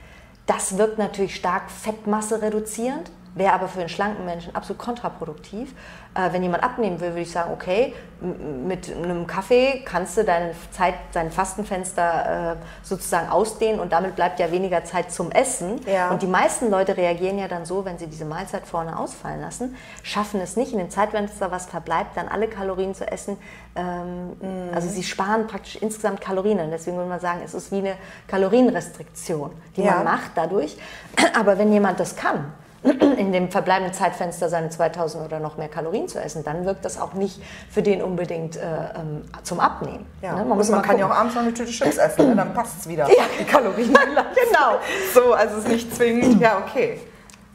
[0.47, 5.75] Das wirkt natürlich stark Fettmasse reduzierend, wäre aber für einen schlanken Menschen absolut kontraproduktiv.
[6.15, 10.53] Äh, wenn jemand abnehmen will, würde ich sagen, okay, mit einem Kaffee kannst du deine
[10.73, 15.81] Zeit, dein Fastenfenster äh, sozusagen ausdehnen und damit bleibt ja weniger Zeit zum Essen.
[15.87, 16.11] Ja.
[16.11, 19.77] Und die meisten Leute reagieren ja dann so, wenn sie diese Mahlzeit vorne ausfallen lassen,
[20.03, 23.39] schaffen es nicht, in dem Zeitfenster, was verbleibt, dann alle Kalorien zu essen.
[23.77, 24.75] Ähm, mhm.
[24.75, 26.59] Also sie sparen praktisch insgesamt Kalorien.
[26.59, 27.95] Und deswegen würde man sagen, es ist wie eine
[28.27, 29.95] Kalorienrestriktion, die ja.
[29.95, 30.77] man macht dadurch.
[31.39, 36.09] Aber wenn jemand das kann, in dem verbleibenden Zeitfenster seine 2000 oder noch mehr Kalorien
[36.09, 40.07] zu essen, dann wirkt das auch nicht für den unbedingt äh, ähm, zum Abnehmen.
[40.23, 40.35] Ja.
[40.35, 40.45] Ne?
[40.47, 42.37] Man, muss man kann ja auch abends noch eine Tüte Chips essen, ne?
[42.37, 43.07] dann passt es wieder.
[43.09, 43.25] Ja.
[43.39, 43.93] Die Kalorien.
[43.93, 44.79] genau.
[45.13, 46.41] So, also es ist nicht zwingend.
[46.41, 47.01] Ja, okay.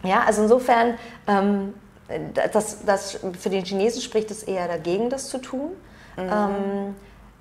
[0.03, 0.93] Ja, also insofern,
[1.27, 1.73] ähm,
[2.53, 5.71] das, das, für den Chinesen spricht es eher dagegen, das zu tun.
[6.17, 6.23] Mhm.
[6.23, 6.95] Ähm,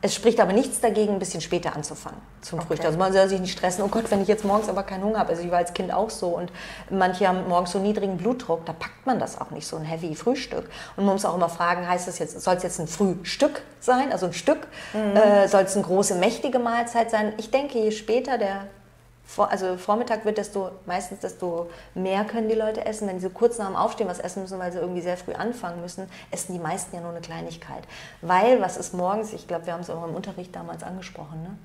[0.05, 2.69] es spricht aber nichts dagegen, ein bisschen später anzufangen zum okay.
[2.69, 2.89] Frühstück.
[2.89, 5.21] Also man soll sich nicht stressen, oh Gott, wenn ich jetzt morgens aber keinen Hunger
[5.21, 5.31] habe.
[5.31, 6.53] Also ich war als Kind auch so und
[6.91, 10.15] manche haben morgens so niedrigen Blutdruck, da packt man das auch nicht, so ein heavy
[10.15, 10.69] Frühstück.
[10.99, 14.13] Und man muss auch immer fragen, heißt das jetzt, soll es jetzt ein Frühstück sein,
[14.13, 14.69] also ein Stück?
[14.93, 15.17] Mhm.
[15.17, 17.33] Äh, soll es eine große, mächtige Mahlzeit sein?
[17.39, 18.67] Ich denke, je später der
[19.39, 23.09] also Vormittag wird desto meistens desto mehr können die Leute essen.
[23.09, 25.81] Wenn sie kurz nach dem Aufstehen was essen müssen, weil sie irgendwie sehr früh anfangen
[25.81, 27.85] müssen, essen die meisten ja nur eine Kleinigkeit.
[28.23, 31.59] Weil, was ist morgens, ich glaube, wir haben es auch im Unterricht damals angesprochen, ne?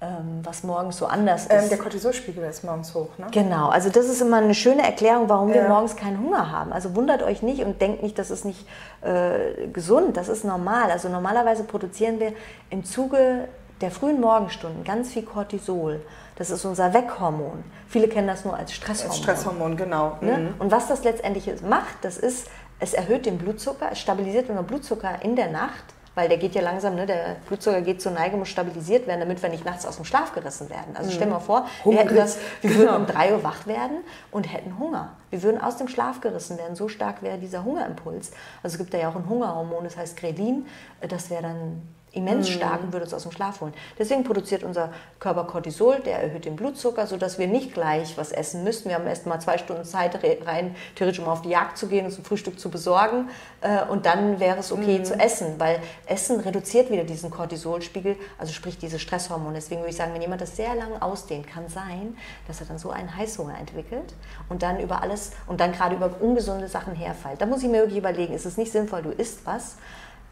[0.00, 1.70] Ähm, was morgens so anders ähm, ist.
[1.70, 3.26] der Cortisolspiegel ist morgens hoch, ne?
[3.30, 5.54] Genau, also das ist immer eine schöne Erklärung, warum ja.
[5.54, 6.72] wir morgens keinen Hunger haben.
[6.72, 8.66] Also wundert euch nicht und denkt nicht, das ist nicht
[9.02, 10.90] äh, gesund, das ist normal.
[10.90, 12.32] Also normalerweise produzieren wir
[12.70, 13.48] im Zuge
[13.80, 16.00] der frühen Morgenstunden ganz viel Cortisol.
[16.36, 17.62] Das ist unser Weckhormon.
[17.88, 19.10] Viele kennen das nur als Stresshormon.
[19.10, 20.18] Als Stresshormon, genau.
[20.20, 20.38] Ne?
[20.38, 20.54] Mhm.
[20.58, 22.48] Und was das letztendlich macht, das ist,
[22.80, 26.62] es erhöht den Blutzucker, es stabilisiert unseren Blutzucker in der Nacht, weil der geht ja
[26.62, 29.96] langsam, ne, der Blutzucker geht zur Neigung, muss stabilisiert werden, damit wir nicht nachts aus
[29.96, 30.96] dem Schlaf gerissen werden.
[30.96, 31.14] Also mhm.
[31.14, 32.82] stell dir mal vor, wir, hätten das, wir genau.
[32.82, 33.98] würden um 3 Uhr wach werden
[34.30, 35.16] und hätten Hunger.
[35.30, 36.76] Wir würden aus dem Schlaf gerissen werden.
[36.76, 38.30] So stark wäre dieser Hungerimpuls.
[38.62, 40.66] Also es gibt da ja auch ein Hungerhormon, das heißt Grelin.
[41.00, 41.82] Das wäre dann
[42.14, 42.54] immens mhm.
[42.54, 43.74] stark und würde uns aus dem Schlaf holen.
[43.98, 48.64] Deswegen produziert unser Körper Cortisol, der erhöht den Blutzucker, sodass wir nicht gleich was essen
[48.64, 48.88] müssten.
[48.88, 52.06] Wir haben erst mal zwei Stunden Zeit rein, theoretisch um auf die Jagd zu gehen
[52.06, 53.28] und zum Frühstück zu besorgen.
[53.60, 55.04] Äh, und dann wäre es okay mhm.
[55.04, 59.54] zu essen, weil Essen reduziert wieder diesen Cortisolspiegel, also sprich diese Stresshormone.
[59.54, 62.78] Deswegen würde ich sagen, wenn jemand das sehr lange ausdehnt, kann sein, dass er dann
[62.78, 64.14] so einen Heißhunger entwickelt
[64.48, 67.40] und dann über alles und dann gerade über ungesunde Sachen herfällt.
[67.40, 69.76] Da muss ich mir wirklich überlegen, ist es nicht sinnvoll, du isst was,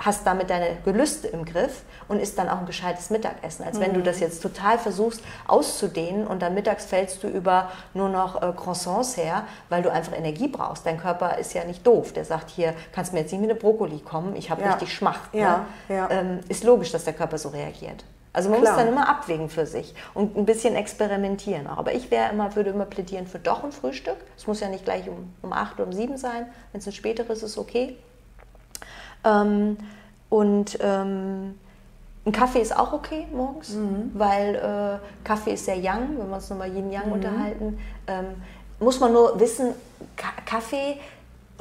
[0.04, 3.64] hast damit deine Gelüste im Griff und isst dann auch ein gescheites Mittagessen.
[3.64, 3.82] Als mhm.
[3.82, 4.04] wenn du mhm.
[4.04, 9.16] das jetzt total versuchst auszudehnen und dann mittags fällst du über nur noch äh, Croissants
[9.16, 10.84] her, weil du einfach Energie brauchst.
[10.84, 12.12] Dein Körper ist ja nicht doof.
[12.12, 14.70] Der sagt hier, kannst mir jetzt nicht mit einem Brokkoli kommen, ich habe ja.
[14.72, 15.32] richtig Schmacht.
[15.32, 15.66] Ja.
[15.88, 15.96] Ne?
[15.96, 16.10] Ja.
[16.10, 18.04] Ähm, ist logisch, dass der Körper so reagiert.
[18.32, 18.72] Also man Klar.
[18.72, 21.76] muss dann immer abwägen für sich und ein bisschen experimentieren auch.
[21.76, 24.16] Aber ich wäre immer, würde immer plädieren für doch ein Frühstück.
[24.36, 26.46] Es muss ja nicht gleich um, um acht oder um sieben sein.
[26.72, 27.98] Wenn es ein späteres ist, okay.
[29.24, 29.76] Ähm,
[30.28, 31.58] und ähm,
[32.24, 34.10] ein Kaffee ist auch okay morgens, mhm.
[34.14, 37.12] weil äh, Kaffee ist sehr young, wenn wir uns nochmal Yin Yang mhm.
[37.12, 37.78] unterhalten.
[38.06, 38.26] Ähm,
[38.78, 39.74] muss man nur wissen,
[40.16, 40.98] Ka Kaffee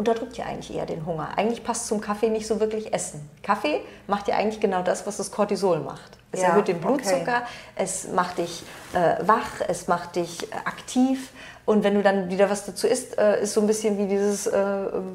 [0.01, 1.29] unterdrückt ja eigentlich eher den Hunger.
[1.35, 3.29] Eigentlich passt zum Kaffee nicht so wirklich Essen.
[3.43, 6.17] Kaffee macht ja eigentlich genau das, was das Cortisol macht.
[6.31, 7.75] Es ja, erhöht den Blutzucker, okay.
[7.75, 11.29] es macht dich äh, wach, es macht dich äh, aktiv.
[11.65, 14.47] Und wenn du dann wieder was dazu isst, äh, ist so ein bisschen wie dieses
[14.47, 14.59] äh,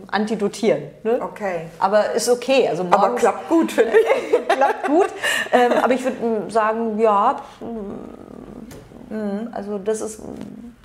[0.07, 0.85] Antidotieren.
[1.03, 1.19] Ne?
[1.21, 1.63] Okay.
[1.81, 2.69] Aber ist okay.
[2.69, 4.49] Also morgens, aber klappt gut, finde ich.
[4.49, 5.09] klappt gut.
[5.53, 7.43] Ähm, aber ich würde sagen, ja,
[9.11, 10.21] mm, also das ist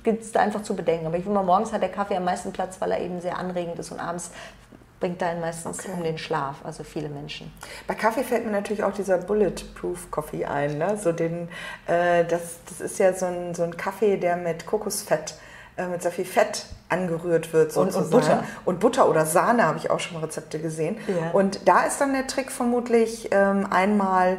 [0.02, 1.06] gibt es da einfach zu bedenken.
[1.06, 3.38] Aber ich finde mal, morgens hat der Kaffee am meisten Platz, weil er eben sehr
[3.38, 4.30] anregend ist und abends
[5.02, 5.90] bringt einen meistens okay.
[5.94, 7.52] um den Schlaf, also viele Menschen.
[7.88, 10.78] Bei Kaffee fällt mir natürlich auch dieser Bulletproof Coffee ein.
[10.78, 10.96] Ne?
[10.96, 11.48] So den,
[11.88, 15.34] äh, das, das ist ja so ein, so ein Kaffee, der mit Kokosfett,
[15.76, 17.76] äh, mit sehr viel Fett angerührt wird.
[17.76, 18.44] Und, und Butter.
[18.64, 20.96] Und Butter oder Sahne habe ich auch schon Rezepte gesehen.
[21.08, 21.32] Ja.
[21.32, 24.38] Und da ist dann der Trick vermutlich ähm, einmal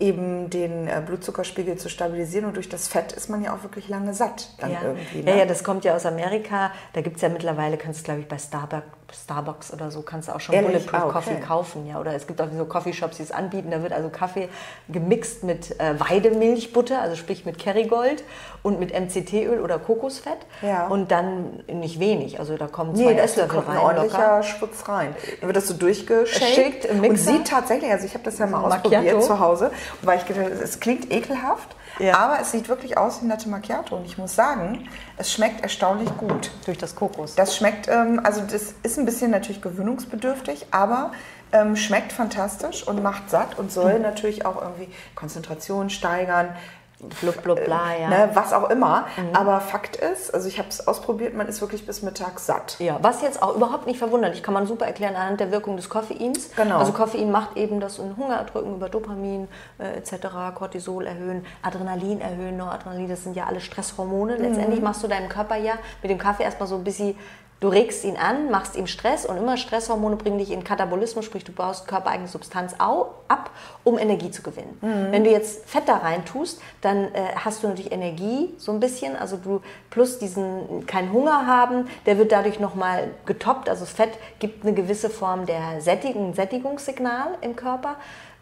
[0.00, 3.88] eben den äh, Blutzuckerspiegel zu stabilisieren und durch das Fett ist man ja auch wirklich
[3.88, 4.82] lange satt dann ja.
[4.82, 5.22] irgendwie.
[5.22, 5.30] Ne?
[5.30, 6.72] Ja, ja, das kommt ja aus Amerika.
[6.94, 10.28] Da gibt es ja mittlerweile, kannst du glaube ich bei Starbucks, Starbucks oder so, kannst
[10.28, 10.72] du auch schon Ehrlich?
[10.72, 11.12] Bulletproof Ah, okay.
[11.12, 11.86] Coffee kaufen.
[11.86, 12.00] Ja.
[12.00, 13.70] Oder es gibt auch so Coffeeshops, die es anbieten.
[13.70, 14.48] Da wird also Kaffee
[14.88, 18.24] gemixt mit äh, Weidemilchbutter, also sprich mit Kerrygold
[18.64, 20.38] und mit MCT-Öl oder Kokosfett.
[20.62, 20.88] Ja.
[20.88, 24.42] Und dann nicht wenig, also da kommen zwei Nee, Esslöffel kommt ein rein ordentlicher locker.
[24.42, 25.14] Schwutz rein.
[25.40, 27.32] Dann wird das so durchgeschickt Schickt im und Mixer.
[27.32, 28.88] sieht tatsächlich, also ich habe das ja mal Macchiato.
[28.88, 29.70] ausprobiert zu Hause,
[30.02, 32.16] weil ich gedacht, es klingt ekelhaft, Ja.
[32.16, 36.08] aber es sieht wirklich aus wie Latte Macchiato und ich muss sagen, es schmeckt erstaunlich
[36.16, 36.50] gut.
[36.64, 37.34] Durch das Kokos.
[37.36, 41.12] Das schmeckt, ähm, also das ist ein bisschen natürlich gewöhnungsbedürftig, aber
[41.52, 46.48] ähm, schmeckt fantastisch und macht satt und soll natürlich auch irgendwie Konzentration steigern.
[47.20, 48.08] Blub, blub, bla, ja.
[48.08, 49.06] Ne, was auch immer.
[49.32, 52.76] Aber Fakt ist, also ich habe es ausprobiert, man ist wirklich bis mittags satt.
[52.78, 55.88] Ja, was jetzt auch überhaupt nicht verwunderlich, kann man super erklären anhand der Wirkung des
[55.88, 56.50] Koffeins.
[56.56, 56.78] Genau.
[56.78, 62.20] Also Koffein macht eben das in Hunger erdrücken über Dopamin äh, etc., Cortisol erhöhen, Adrenalin
[62.20, 64.36] erhöhen, Noradrenalin, das sind ja alle Stresshormone.
[64.36, 67.16] Letztendlich machst du deinem Körper ja mit dem Kaffee erstmal so ein bisschen
[67.64, 71.44] Du regst ihn an, machst ihm Stress und immer Stresshormone bringen dich in Katabolismus, sprich
[71.44, 73.48] du baust körpereigene Substanz au, ab,
[73.84, 74.76] um Energie zu gewinnen.
[74.82, 78.80] Wenn du jetzt Fett da rein tust, dann äh, hast du natürlich Energie so ein
[78.80, 84.10] bisschen, also du plus diesen keinen Hunger haben, der wird dadurch nochmal getoppt, also Fett
[84.40, 87.96] gibt eine gewisse Form der Sättigung, Sättigungssignal im Körper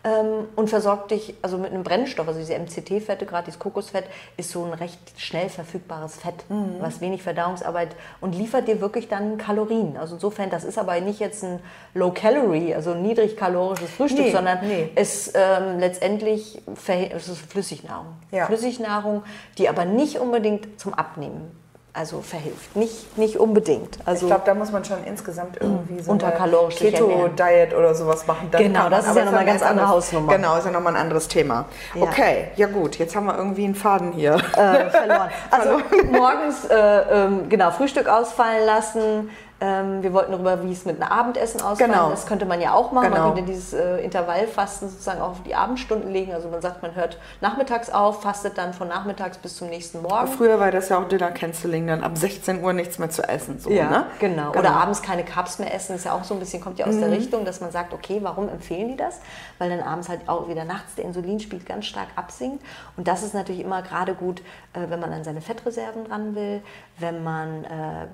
[0.04, 2.26] ähm, und versorgt dich also mit einem Brennstoff.
[2.26, 4.04] Also diese MCT-Fette, gerade dieses Kokosfett,
[4.36, 6.44] ist so ein recht schnell verfügbares Fett,
[6.80, 9.96] was wenig Verdauungsarbeit und liefert dir wirklich dann Kalorien.
[9.96, 11.60] Also insofern, das ist aber nicht jetzt ein
[11.94, 14.90] Low-Calorie, also ein niedrigkalorisches Frühstück, Nee, sondern nee.
[14.94, 18.06] ist ähm, letztendlich es ist Flüssignahrung.
[18.30, 18.46] Ja.
[18.46, 19.22] Flüssignahrung,
[19.58, 21.61] die aber nicht unbedingt zum Abnehmen
[21.94, 22.74] also verhilft.
[22.74, 23.98] Nicht, nicht unbedingt.
[24.06, 28.48] Also ich glaube, da muss man schon insgesamt irgendwie so Unterkalorisch Keto-Diet oder sowas machen.
[28.50, 30.32] Dann Genau, das ist ja Aber noch mal ein ganz andere Hausnummer.
[30.32, 31.66] Genau, ist ja nochmal ein anderes Thema.
[31.94, 32.02] Ja.
[32.02, 34.34] Okay, ja gut, jetzt haben wir irgendwie einen Faden hier.
[34.34, 35.30] äh, verloren.
[35.50, 39.30] Also morgens äh, ähm, genau Frühstück ausfallen lassen.
[39.64, 41.92] Ähm, wir wollten darüber, wie es mit einem Abendessen ausfallen.
[41.92, 42.10] Genau.
[42.10, 43.12] Das könnte man ja auch machen.
[43.12, 43.26] Genau.
[43.26, 46.32] Man könnte dieses äh, Intervallfasten sozusagen auch auf die Abendstunden legen.
[46.34, 50.26] Also man sagt, man hört nachmittags auf, fastet dann von nachmittags bis zum nächsten Morgen.
[50.26, 53.60] Früher war das ja auch Dinner Canceling, dann ab 16 Uhr nichts mehr zu essen.
[53.60, 54.06] So, ne?
[54.18, 54.50] genau.
[54.50, 56.94] Oder abends keine Carbs mehr essen, ist ja auch so ein bisschen, kommt ja aus
[56.96, 57.00] Mhm.
[57.00, 59.20] der Richtung, dass man sagt, okay, warum empfehlen die das?
[59.58, 62.64] Weil dann abends halt auch wieder nachts der Insulinspiegel ganz stark absinkt.
[62.96, 64.40] Und das ist natürlich immer gerade gut,
[64.72, 66.62] äh, wenn man an seine Fettreserven ran will,
[66.98, 67.68] wenn man äh,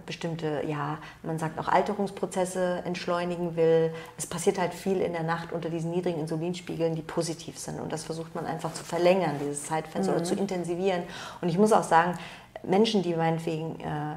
[0.05, 3.93] bestimmte, ja, man sagt auch Alterungsprozesse entschleunigen will.
[4.17, 7.81] Es passiert halt viel in der Nacht unter diesen niedrigen Insulinspiegeln, die positiv sind.
[7.81, 11.03] Und das versucht man einfach zu verlängern, dieses Zeitfenster, oder zu intensivieren.
[11.41, 12.19] Und ich muss auch sagen,
[12.63, 14.17] Menschen, die meinetwegen äh,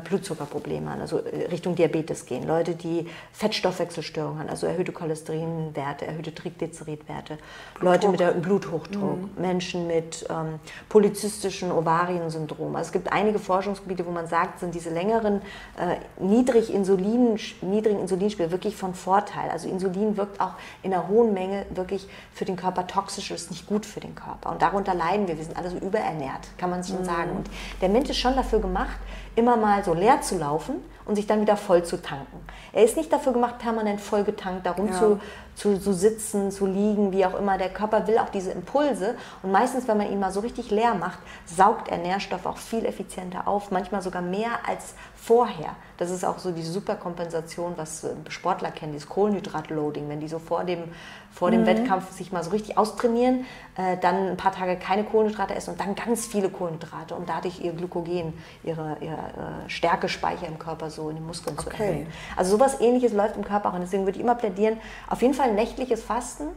[0.00, 6.34] Blutzuckerprobleme haben, also äh, Richtung Diabetes gehen, Leute, die Fettstoffwechselstörungen haben, also erhöhte Cholesterinwerte, erhöhte
[6.34, 7.38] Triglyceridwerte,
[7.80, 12.74] Leute mit erhöhtem Bluthochdruck, Menschen mit ähm, polyzystischen Ovariensyndrom.
[12.74, 15.40] Also es gibt einige Forschungsgebiete, wo man sagt, sind diese längeren
[15.78, 19.50] äh, niedrig Insulin, niedrigen Insulinspiegel wirklich von Vorteil.
[19.50, 23.66] Also Insulin wirkt auch in einer hohen Menge wirklich für den Körper toxisch, ist nicht
[23.66, 24.50] gut für den Körper.
[24.50, 25.36] Und darunter leiden wir.
[25.36, 27.30] Wir sind alle so überernährt, kann man schon sagen.
[27.36, 27.48] Und
[27.80, 28.98] der Mensch ist schon dafür gemacht,
[29.36, 32.40] immer mal so leer zu laufen und sich dann wieder voll zu tanken.
[32.72, 34.92] Er ist nicht dafür gemacht, permanent voll getankt, darum Ja.
[34.98, 35.20] zu,
[35.56, 37.58] zu, zu sitzen, zu liegen, wie auch immer.
[37.58, 39.16] Der Körper will auch diese Impulse.
[39.42, 42.84] Und meistens, wenn man ihn mal so richtig leer macht, saugt er Nährstoffe auch viel
[42.84, 45.74] effizienter auf, manchmal sogar mehr als vorher.
[45.96, 50.38] Das ist auch so diese Superkompensation, was äh, Sportler kennen, dieses Kohlenhydratloading, wenn die so
[50.38, 50.84] vor dem,
[51.32, 53.44] vor dem Wettkampf sich mal so richtig austrainieren,
[53.76, 57.60] äh, dann ein paar Tage keine Kohlenhydrate essen und dann ganz viele Kohlenhydrate, um dadurch
[57.60, 61.82] ihr Glykogen, ihre, ihre äh, Stärkespeicher im Körper so in den Muskeln zu Okay.
[61.82, 62.06] erhöhen.
[62.36, 65.34] Also sowas ähnliches läuft im Körper auch und deswegen würde ich immer plädieren, auf jeden
[65.34, 66.48] Fall nächtliches Fasten,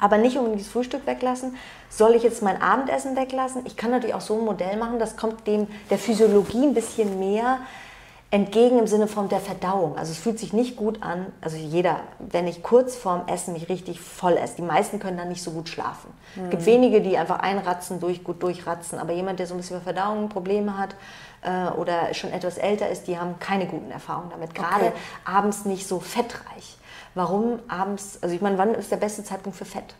[0.00, 1.54] aber nicht unbedingt das Frühstück weglassen.
[1.90, 3.62] Soll ich jetzt mein Abendessen weglassen?
[3.66, 7.20] Ich kann natürlich auch so ein Modell machen, das kommt dem der Physiologie ein bisschen
[7.20, 7.58] mehr
[8.30, 9.96] entgegen im Sinne von der Verdauung.
[9.96, 13.70] Also es fühlt sich nicht gut an, also jeder, wenn ich kurz vorm Essen mich
[13.70, 16.10] richtig voll esse, die meisten können dann nicht so gut schlafen.
[16.44, 19.76] Es gibt wenige, die einfach einratzen, durch, gut durchratzen, aber jemand, der so ein bisschen
[19.76, 20.94] mit Verdauung Probleme hat
[21.42, 24.54] äh, oder schon etwas älter ist, die haben keine guten Erfahrungen damit.
[24.54, 24.92] Gerade Okay.
[25.24, 26.76] abends nicht so fettreich.
[27.18, 29.96] Warum abends, also ich meine, wann ist der beste Zeitpunkt für Fett?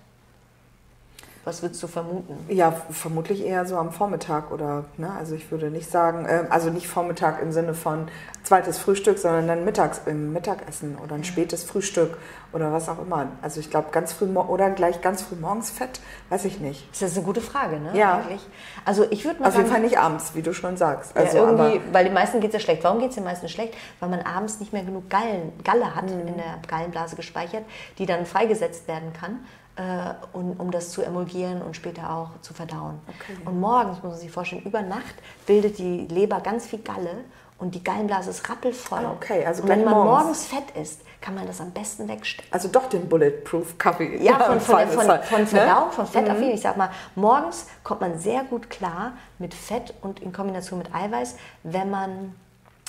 [1.45, 2.37] Was würdest du vermuten?
[2.49, 5.11] Ja, vermutlich eher so am Vormittag oder, ne?
[5.19, 8.07] Also ich würde nicht sagen, äh, also nicht Vormittag im Sinne von
[8.45, 12.19] zweites Frühstück, sondern dann mittags im Mittagessen oder ein spätes Frühstück
[12.53, 13.27] oder was auch immer.
[13.43, 16.89] Also ich glaube ganz früh oder gleich ganz früh morgens Fett, weiß ich nicht.
[16.93, 17.91] Das ist eine gute Frage, ne?
[17.97, 18.19] Ja.
[18.19, 18.41] Eigentlich.
[18.85, 21.15] Also ich würde mal Auf jeden Fall nicht abends, wie du schon sagst.
[21.15, 22.83] ja, Also irgendwie, aber weil den meisten geht es ja schlecht.
[22.85, 23.75] Warum geht es den meisten schlecht?
[24.01, 26.27] Weil man abends nicht mehr genug Gallen, Galle hat Mhm.
[26.29, 27.65] in der Gallenblase gespeichert,
[27.99, 29.41] die dann freigesetzt werden kann.
[29.77, 32.99] äh, und, um das zu emulgieren und später auch zu verdauen.
[33.07, 33.39] Okay.
[33.45, 35.15] Und morgens, muss man sich vorstellen, über Nacht
[35.47, 37.11] bildet die Leber ganz viel Galle
[37.59, 38.99] und die Gallenblase ist rappelvoll.
[39.07, 40.11] Ah, okay, also und wenn man morgens.
[40.21, 42.53] morgens Fett isst, kann man das am besten wegstecken.
[42.53, 44.23] Also doch den Bulletproof Kaffee.
[44.23, 45.47] Ja, von, von, von, von, von ne?
[45.47, 46.43] Verdauung, von Fett mhm.
[46.45, 50.95] Ich sag mal, morgens kommt man sehr gut klar mit Fett und in Kombination mit
[50.95, 52.35] Eiweiß, wenn man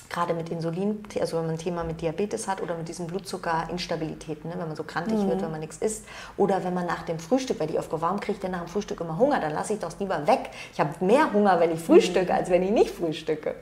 [0.10, 4.44] gerade mit Insulin, also wenn man ein Thema mit Diabetes hat oder mit diesem Blutzuckerinstabilität,
[4.44, 5.30] ne, wenn man so krantig mhm.
[5.30, 8.20] wird, wenn man nichts isst, oder wenn man nach dem Frühstück, weil ich oft warum
[8.20, 10.50] kriege ich denn nach dem Frühstück immer Hunger, dann lasse ich das lieber weg.
[10.74, 12.40] Ich habe mehr Hunger, wenn ich frühstücke, mhm.
[12.40, 13.56] als wenn ich nicht frühstücke.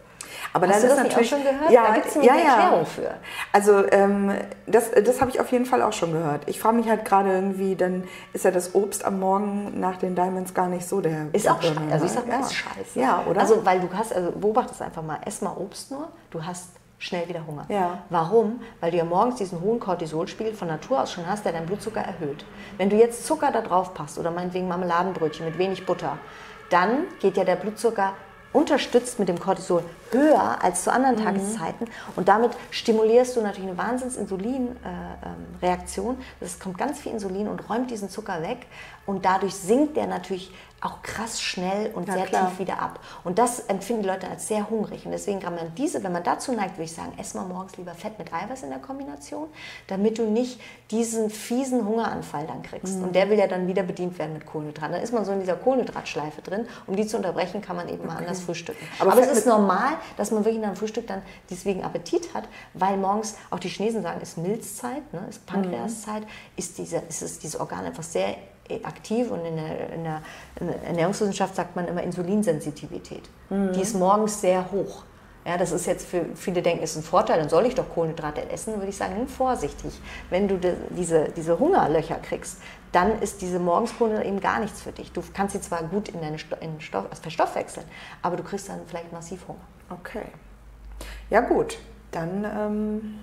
[0.54, 1.72] Aber Hast das ist natürlich auch schon gehört.
[1.72, 3.14] Ja, da gibt es eine ja, Erklärung für.
[3.52, 4.32] Also ähm,
[4.66, 6.44] das, das habe ich auf jeden Fall auch schon gehört.
[6.48, 8.04] Ich frage mich halt gerade irgendwie, dann
[8.34, 11.28] ist ja das Obst am Morgen nach den Diamonds gar nicht so der.
[11.34, 11.80] Ist auch scheiße.
[11.92, 12.40] Also ich sag mal, ja.
[12.42, 13.00] ist scheiße.
[13.00, 13.42] Ja, oder?
[13.42, 16.08] Also weil du hast, also beobachte es einfach mal, ess mal Obst nur.
[16.32, 17.66] Du hast schnell wieder Hunger.
[17.70, 18.00] Ja.
[18.10, 18.62] Warum?
[18.80, 22.02] Weil du ja morgens diesen hohen Cortisolspiegel von Natur aus schon hast, der deinen Blutzucker
[22.02, 22.46] erhöht.
[22.78, 26.18] Wenn du jetzt Zucker da drauf passt oder meinetwegen Marmeladenbrötchen mit wenig Butter,
[26.70, 28.14] dann geht ja der Blutzucker
[28.54, 31.24] unterstützt mit dem Cortisol höher als zu anderen mhm.
[31.24, 36.16] Tageszeiten und damit stimulierst du natürlich eine Wahnsinns-Insulin-Reaktion.
[36.16, 38.66] Äh, ähm, es kommt ganz viel Insulin und räumt diesen Zucker weg
[39.08, 42.50] und dadurch sinkt der natürlich auch krass schnell und ja, sehr klar.
[42.50, 43.00] tief wieder ab.
[43.24, 45.06] Und das empfinden die Leute als sehr hungrig.
[45.06, 47.78] Und deswegen kann man diese, wenn man dazu neigt, würde ich sagen, ess mal morgens
[47.78, 49.48] lieber Fett mit Eiweiß in der Kombination,
[49.88, 52.98] damit du nicht diesen fiesen Hungeranfall dann kriegst.
[52.98, 53.06] Mhm.
[53.06, 54.94] Und der will ja dann wieder bedient werden mit Kohlenhydraten.
[54.94, 56.68] Dann ist man so in dieser Kohlenhydratschleife drin.
[56.86, 58.08] Um die zu unterbrechen, kann man eben okay.
[58.08, 58.86] mal anders frühstücken.
[59.00, 62.44] Aber, Aber es ist normal, dass man wirklich nach dem Frühstück dann deswegen Appetit hat,
[62.76, 66.28] weil morgens, auch die Chinesen sagen, ist Milzzeit, ne, ist Pankreaszeit, mhm.
[66.56, 68.36] ist, diese, ist es, dieses Organ einfach sehr
[68.84, 70.22] aktiv und in der, in der,
[70.86, 73.30] Ernährungswissenschaft sagt man immer Insulinsensitivität.
[73.50, 73.74] Mhm.
[73.74, 75.04] Die ist morgens sehr hoch.
[75.46, 78.50] Ja, das ist jetzt für viele denken, ist ein Vorteil, dann soll ich doch Kohlenhydrate
[78.50, 79.94] essen, würde ich sagen, vorsichtig.
[80.30, 82.58] Wenn du de, diese, diese Hungerlöcher kriegst,
[82.92, 85.14] dann ist diese Morgenskohlenhydrate eben gar nichts für dich.
[85.14, 87.86] Du kannst sie zwar gut in deine Sto in Stoff, also verstoffwechseln,
[88.22, 89.62] aber du kriegst dann vielleicht massiv Hunger.
[89.90, 90.26] Okay.
[91.30, 91.78] Ja gut,
[92.12, 93.20] dann ähm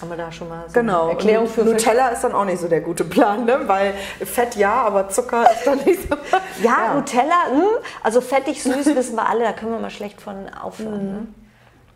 [0.00, 1.02] haben wir da schon mal so genau.
[1.02, 3.60] eine Erklärung für Nutella ist dann auch nicht so der gute Plan, ne?
[3.66, 3.94] weil
[4.24, 6.16] Fett ja, aber Zucker ist dann nicht so.
[6.62, 6.94] ja, ja.
[6.94, 10.48] Nutella, mh, hm, also fettig süß wissen wir alle, da können wir mal schlecht von
[10.54, 11.06] aufhören.
[11.06, 11.12] Mhm.
[11.12, 11.26] Ne?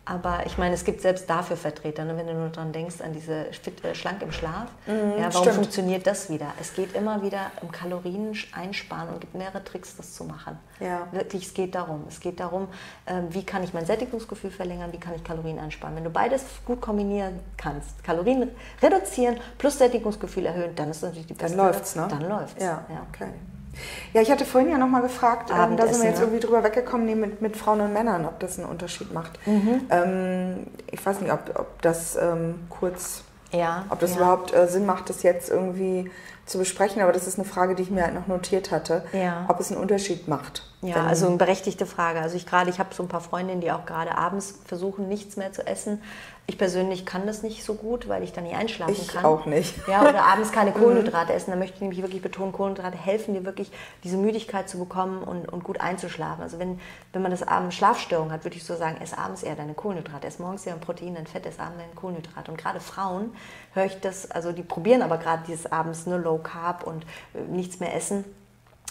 [0.07, 2.15] Aber ich meine, es gibt selbst dafür Vertreter, ne?
[2.15, 4.67] wenn du nur daran denkst, an diese fit, äh, schlank im Schlaf.
[4.85, 5.55] Mhm, ja, warum stimmt.
[5.55, 6.53] funktioniert das wieder?
[6.61, 10.59] Es geht immer wieder um Kalorien einsparen und gibt mehrere Tricks, das zu machen.
[10.79, 11.07] Ja.
[11.11, 12.03] Wirklich, es geht darum.
[12.07, 12.67] Es geht darum,
[13.07, 15.95] äh, wie kann ich mein Sättigungsgefühl verlängern, wie kann ich Kalorien einsparen.
[15.95, 18.51] Wenn du beides gut kombinieren kannst, Kalorien
[18.83, 21.57] reduzieren plus Sättigungsgefühl erhöhen, dann ist natürlich die beste.
[21.57, 22.07] Dann läuft's, ne?
[22.07, 22.61] Dann läuft's.
[22.61, 23.07] Ja, ja.
[23.11, 23.29] okay.
[24.13, 27.19] Ja, ich hatte vorhin ja nochmal gefragt, ähm, da sind wir jetzt irgendwie drüber weggekommen,
[27.19, 29.39] mit, mit Frauen und Männern, ob das einen Unterschied macht.
[29.45, 29.81] Mhm.
[29.89, 34.17] Ähm, ich weiß nicht, ob, ob das ähm, kurz, ja, ob das ja.
[34.17, 36.09] überhaupt äh, Sinn macht, das jetzt irgendwie
[36.45, 39.45] zu besprechen, aber das ist eine Frage, die ich mir halt noch notiert hatte, ja.
[39.47, 40.63] ob es einen Unterschied macht.
[40.81, 42.19] Ja, also eine berechtigte Frage.
[42.19, 45.37] Also ich gerade, ich habe so ein paar Freundinnen, die auch gerade abends versuchen, nichts
[45.37, 46.03] mehr zu essen.
[46.47, 49.21] Ich persönlich kann das nicht so gut, weil ich dann nicht einschlafen ich kann.
[49.21, 49.75] Ich auch nicht.
[49.87, 50.71] Ja, oder abends keine.
[50.75, 51.49] Kohlenhydrate essen.
[51.49, 53.71] Da möchte ich nämlich wirklich betonen, Kohlenhydrate helfen dir wirklich,
[54.03, 56.43] diese Müdigkeit zu bekommen und, und gut einzuschlafen.
[56.43, 56.79] Also wenn,
[57.13, 60.27] wenn man das abends Schlafstörung hat, würde ich so sagen, ess abends eher deine Kohlenhydrate.
[60.27, 62.51] Ess morgens eher ein Protein, ein Fett, ess abends deine Kohlenhydrate.
[62.51, 63.33] Und gerade Frauen
[63.73, 67.41] höre ich das, also die probieren aber gerade dieses abends nur Low Carb und äh,
[67.49, 68.23] nichts mehr essen.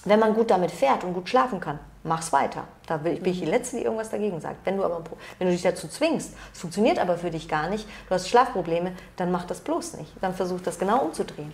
[0.05, 2.65] Wenn man gut damit fährt und gut schlafen kann, mach's weiter.
[2.87, 4.65] Da bin ich die Letzte, die irgendwas dagegen sagt.
[4.65, 5.03] Wenn du aber
[5.39, 8.93] wenn du dich dazu zwingst, es funktioniert aber für dich gar nicht, du hast Schlafprobleme,
[9.17, 10.13] dann mach das bloß nicht.
[10.21, 11.53] Dann versuch das genau umzudrehen.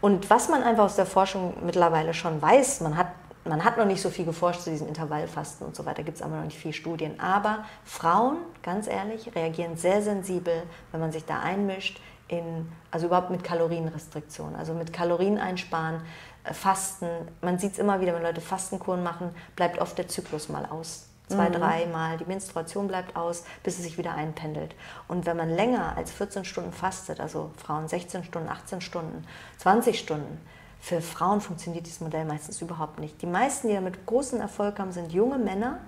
[0.00, 3.08] Und was man einfach aus der Forschung mittlerweile schon weiß, man hat,
[3.44, 6.22] man hat noch nicht so viel geforscht zu diesen Intervallfasten und so weiter, gibt es
[6.22, 7.20] aber noch nicht viele Studien.
[7.20, 10.62] Aber Frauen, ganz ehrlich, reagieren sehr sensibel,
[10.92, 16.02] wenn man sich da einmischt, in, also überhaupt mit Kalorienrestriktion, also mit Kalorien einsparen,
[16.44, 17.06] Fasten.
[17.42, 21.08] Man sieht es immer wieder, wenn Leute Fastenkuren machen, bleibt oft der Zyklus mal aus.
[21.28, 21.54] Zwei, mhm.
[21.54, 24.74] dreimal, die Menstruation bleibt aus, bis es sich wieder einpendelt.
[25.08, 29.26] Und wenn man länger als 14 Stunden fastet, also Frauen 16 Stunden, 18 Stunden,
[29.58, 30.40] 20 Stunden,
[30.80, 33.20] für Frauen funktioniert dieses Modell meistens überhaupt nicht.
[33.20, 35.80] Die meisten, die damit großen Erfolg haben, sind junge Männer,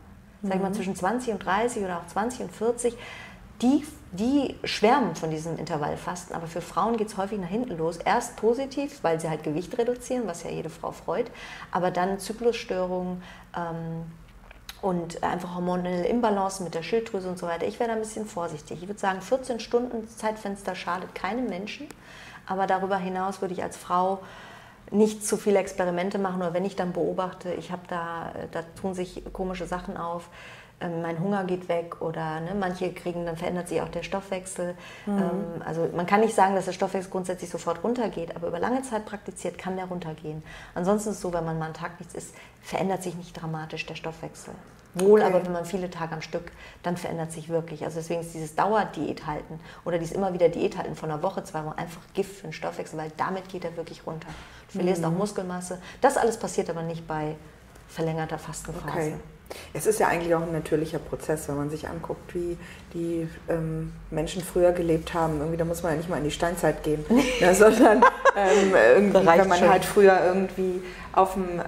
[0.42, 0.48] mhm.
[0.48, 2.94] sag ich mal zwischen 20 und 30 oder auch 20 und 40,
[3.62, 7.96] die, die schwärmen von diesem Intervallfasten, aber für Frauen geht es häufig nach hinten los.
[7.98, 11.30] Erst positiv, weil sie halt Gewicht reduzieren, was ja jede Frau freut,
[11.70, 13.22] aber dann Zyklusstörungen
[13.56, 14.10] ähm,
[14.82, 17.66] und einfach hormonelle Imbalance mit der Schilddrüse und so weiter.
[17.66, 18.82] Ich wäre da ein bisschen vorsichtig.
[18.82, 21.86] Ich würde sagen, 14 Stunden Zeitfenster schadet keinem Menschen,
[22.46, 24.20] aber darüber hinaus würde ich als Frau
[24.90, 28.94] nicht zu viele Experimente machen, oder wenn ich dann beobachte, ich habe da, da tun
[28.94, 30.28] sich komische Sachen auf,
[30.80, 34.74] mein Hunger geht weg oder ne, manche kriegen, dann verändert sich auch der Stoffwechsel.
[35.06, 35.18] Mhm.
[35.18, 38.82] Ähm, also man kann nicht sagen, dass der Stoffwechsel grundsätzlich sofort runtergeht, aber über lange
[38.82, 40.42] Zeit praktiziert kann der runtergehen.
[40.74, 43.84] Ansonsten ist es so, wenn man mal einen Tag nichts isst, verändert sich nicht dramatisch
[43.86, 44.54] der Stoffwechsel.
[44.94, 45.28] Wohl, okay.
[45.32, 46.50] aber wenn man viele Tage am Stück,
[46.82, 47.84] dann verändert sich wirklich.
[47.84, 51.44] Also deswegen ist dieses Dauerdiät halten oder dieses immer wieder Diät halten von einer Woche,
[51.44, 54.28] zwei Wochen einfach Gift für den Stoffwechsel, weil damit geht er wirklich runter.
[54.68, 55.08] Du verlierst mhm.
[55.08, 55.80] auch Muskelmasse.
[56.00, 57.36] Das alles passiert aber nicht bei
[57.88, 58.88] verlängerter Fastenphase.
[58.88, 59.14] Okay.
[59.72, 62.56] Es ist ja eigentlich auch ein natürlicher Prozess, wenn man sich anguckt, wie
[62.94, 65.38] die ähm, Menschen früher gelebt haben.
[65.38, 67.04] Irgendwie, da muss man ja nicht mal in die Steinzeit gehen,
[67.40, 68.04] ne, sondern
[68.36, 69.68] ähm, irgendwie, wenn man schon.
[69.68, 70.82] halt früher irgendwie
[71.12, 71.60] auf dem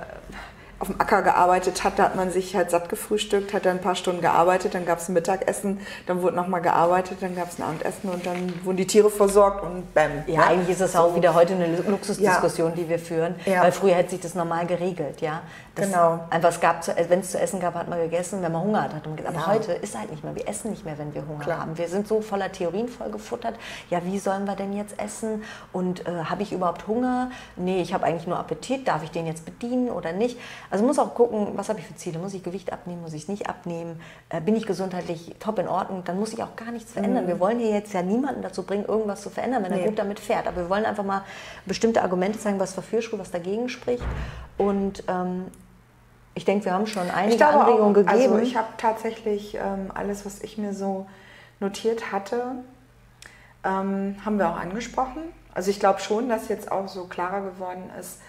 [0.82, 3.80] auf dem Acker gearbeitet hat, da hat man sich halt satt gefrühstückt, hat dann ein
[3.80, 5.78] paar Stunden gearbeitet, dann gab es ein Mittagessen,
[6.08, 9.62] dann wurde nochmal gearbeitet, dann gab es ein Abendessen und dann wurden die Tiere versorgt
[9.62, 10.24] und bäm.
[10.26, 10.46] Ja, ne?
[10.48, 12.74] eigentlich ist das auch wieder heute eine Luxusdiskussion, ja.
[12.74, 13.62] die wir führen, ja.
[13.62, 15.42] weil früher hätte sich das normal geregelt, ja.
[15.74, 16.20] Das genau.
[16.28, 18.94] Einfach, es gab, wenn es zu essen gab, hat man gegessen, wenn man Hunger hat,
[18.94, 19.34] hat man gegessen.
[19.34, 19.54] Aber ja.
[19.54, 20.34] heute ist halt nicht mehr.
[20.34, 21.60] Wir essen nicht mehr, wenn wir Hunger Klar.
[21.60, 21.78] haben.
[21.78, 23.54] Wir sind so voller Theorien vollgefuttert.
[23.88, 25.44] Ja, wie sollen wir denn jetzt essen?
[25.72, 27.30] Und äh, habe ich überhaupt Hunger?
[27.56, 28.86] Nee, ich habe eigentlich nur Appetit.
[28.86, 30.38] Darf ich den jetzt bedienen oder nicht?
[30.70, 32.18] Also muss auch gucken, was habe ich für Ziele?
[32.18, 33.00] Muss ich Gewicht abnehmen?
[33.00, 33.98] Muss ich es nicht abnehmen?
[34.28, 36.04] Äh, bin ich gesundheitlich top in Ordnung?
[36.04, 37.24] Dann muss ich auch gar nichts verändern.
[37.24, 37.28] Mhm.
[37.28, 39.80] Wir wollen hier jetzt ja niemanden dazu bringen, irgendwas zu verändern, wenn nee.
[39.80, 40.46] er gut damit fährt.
[40.46, 41.22] Aber wir wollen einfach mal
[41.64, 44.04] bestimmte Argumente zeigen, was dafür spricht, was dagegen spricht.
[44.58, 45.46] Und ähm,
[46.34, 48.08] ich denke, wir haben schon einige Anregungen auch, gegeben.
[48.08, 51.06] Also ich habe tatsächlich ähm, alles, was ich mir so
[51.60, 52.56] notiert hatte,
[53.64, 55.22] ähm, haben wir auch angesprochen.
[55.54, 58.20] Also ich glaube schon, dass jetzt auch so klarer geworden ist,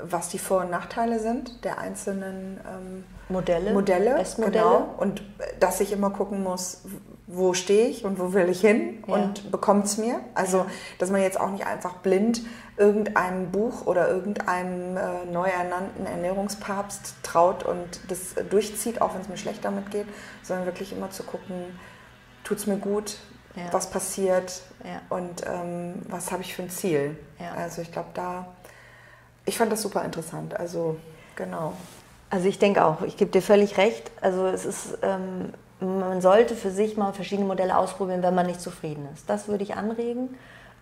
[0.00, 4.94] was die Vor- und Nachteile sind der einzelnen ähm, Modelle, Modelle, Genau.
[4.96, 5.22] Und
[5.58, 6.82] dass ich immer gucken muss,
[7.30, 9.14] wo stehe ich und wo will ich hin ja.
[9.14, 10.20] und bekommt es mir.
[10.34, 10.64] Also,
[10.98, 12.40] dass man jetzt auch nicht einfach blind
[12.78, 19.28] irgendeinem Buch oder irgendeinem äh, neu ernannten Ernährungspapst traut und das durchzieht, auch wenn es
[19.28, 20.06] mir schlecht damit geht,
[20.42, 21.78] sondern wirklich immer zu gucken,
[22.44, 23.18] tut es mir gut,
[23.56, 23.64] ja.
[23.72, 25.02] was passiert ja.
[25.10, 27.18] und ähm, was habe ich für ein Ziel.
[27.56, 28.46] Also ich glaube, da,
[29.44, 30.58] ich fand das super interessant.
[30.58, 30.96] Also
[31.36, 31.74] genau.
[32.30, 34.10] Also ich denke auch, ich gebe dir völlig recht.
[34.20, 38.60] Also es ist, ähm, man sollte für sich mal verschiedene Modelle ausprobieren, wenn man nicht
[38.60, 39.28] zufrieden ist.
[39.28, 40.36] Das würde ich anregen.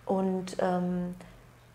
[0.05, 1.15] Und ähm,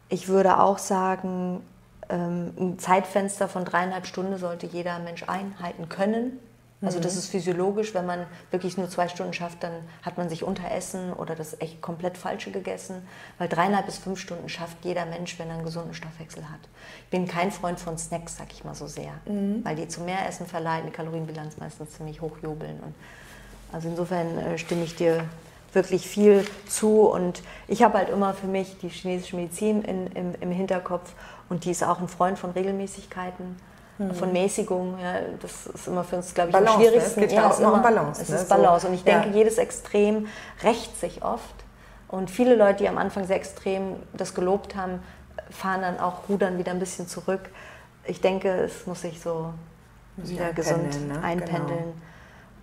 [0.09, 1.62] ich würde auch sagen,
[2.09, 6.39] ähm, ein Zeitfenster von dreieinhalb Stunden sollte jeder Mensch einhalten können.
[6.85, 7.18] Also das mhm.
[7.20, 9.72] ist physiologisch, wenn man wirklich nur zwei Stunden schafft, dann
[10.03, 13.07] hat man sich unteressen oder das echt komplett falsche gegessen.
[13.39, 16.61] Weil dreieinhalb bis fünf Stunden schafft jeder Mensch, wenn er einen gesunden Stoffwechsel hat.
[17.05, 19.64] Ich bin kein Freund von Snacks, sag ich mal so sehr, mhm.
[19.64, 22.80] weil die zu mehr Essen verleiten, die Kalorienbilanz meistens ziemlich hochjubeln.
[22.80, 22.95] Und
[23.72, 25.24] also insofern äh, stimme ich dir
[25.72, 30.35] wirklich viel zu und ich habe halt immer für mich die chinesische Medizin in, im,
[30.41, 31.14] im Hinterkopf
[31.49, 33.57] und die ist auch ein Freund von Regelmäßigkeiten
[34.09, 34.14] mhm.
[34.14, 34.98] von Mäßigung.
[35.00, 37.20] Ja, das ist immer für uns, glaube ich, Balance, am schwierigsten.
[37.20, 37.26] Ne?
[37.26, 38.22] Es geht ja, auch immer um Balance.
[38.22, 38.36] Es ne?
[38.36, 38.86] ist Balance.
[38.86, 39.34] Und ich denke, ja.
[39.34, 40.26] jedes Extrem
[40.62, 41.55] rächt sich oft.
[42.09, 45.03] Und viele Leute, die am Anfang sehr extrem das gelobt haben,
[45.50, 47.50] fahren dann auch, rudern wieder ein bisschen zurück.
[48.05, 49.55] Ich denke, es muss sich so
[50.16, 51.22] wieder gesund ne?
[51.22, 51.94] einpendeln.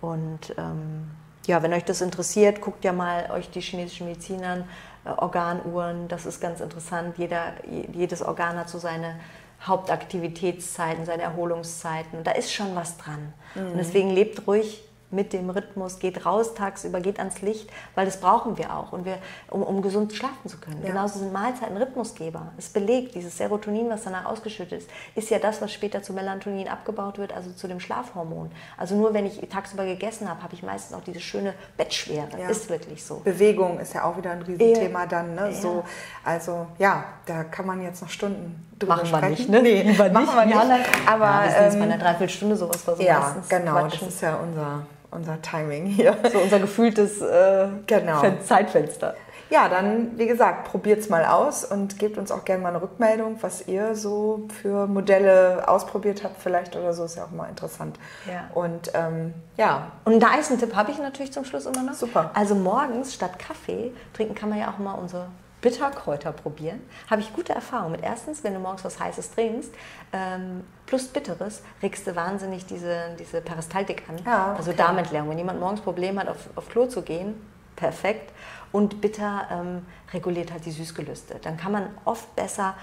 [0.00, 0.12] Genau.
[0.12, 1.10] Und ähm,
[1.46, 4.64] ja, wenn euch das interessiert, guckt ja mal euch die chinesischen Medizin an,
[5.04, 7.18] äh, Organuhren, das ist ganz interessant.
[7.18, 7.54] Jeder,
[7.92, 9.16] jedes Organ hat so seine
[9.62, 12.18] Hauptaktivitätszeiten, seine Erholungszeiten.
[12.18, 13.32] Und da ist schon was dran.
[13.54, 13.72] Mhm.
[13.72, 18.20] Und deswegen lebt ruhig mit dem Rhythmus, geht raus tagsüber, geht ans Licht, weil das
[18.20, 20.80] brauchen wir auch, und wir, um, um gesund schlafen zu können.
[20.82, 20.90] Ja.
[20.90, 22.52] Genauso sind Mahlzeiten Rhythmusgeber.
[22.56, 26.68] Es belegt, dieses Serotonin, was danach ausgeschüttet ist, ist ja das, was später zu Melatonin
[26.68, 28.50] abgebaut wird, also zu dem Schlafhormon.
[28.76, 32.38] Also nur wenn ich tagsüber gegessen habe, habe ich meistens auch diese schöne Bettschwere.
[32.38, 32.48] Ja.
[32.48, 33.16] Ist wirklich so.
[33.20, 35.06] Bewegung ist ja auch wieder ein Riesenthema ja.
[35.06, 35.34] dann.
[35.34, 35.52] Ne?
[35.52, 35.84] So,
[36.24, 39.22] also ja, da kann man jetzt noch Stunden Machen sprechen.
[39.22, 39.62] wir nicht, ne?
[39.62, 40.86] Nee, Lieber machen wir nicht.
[41.06, 43.06] aber ja, wir sind jetzt bei einer Dreiviertelstunde sowas versuchen.
[43.06, 44.06] Ja, genau, quatschen.
[44.06, 46.16] das ist ja unser unser Timing hier.
[46.32, 48.22] So unser gefühltes äh, genau.
[48.44, 49.14] Zeitfenster.
[49.50, 52.82] Ja, dann, wie gesagt, probiert es mal aus und gebt uns auch gerne mal eine
[52.82, 57.48] Rückmeldung, was ihr so für Modelle ausprobiert habt, vielleicht oder so, ist ja auch mal
[57.48, 57.98] interessant.
[58.28, 58.48] Ja.
[58.54, 59.90] Und ähm, ja.
[60.04, 61.94] Und einen Eisentipp habe ich natürlich zum Schluss immer noch.
[61.94, 62.30] Super.
[62.34, 65.26] Also morgens statt Kaffee trinken kann man ja auch mal unsere
[65.60, 66.80] Bitterkräuter probieren.
[67.08, 68.02] Habe ich gute Erfahrungen mit.
[68.02, 69.70] Erstens, wenn du morgens was Heißes trinkst,
[70.12, 74.16] ähm, plus Bitteres, regst du wahnsinnig diese, diese Peristaltik an.
[74.24, 74.58] Ja, okay.
[74.58, 75.30] Also Darmentleerung.
[75.30, 77.34] Wenn jemand morgens Probleme hat, auf, auf Klo zu gehen,
[77.76, 78.32] perfekt.
[78.72, 81.36] Und bitter ähm, reguliert halt die Süßgelüste.
[81.42, 82.74] Dann kann man oft besser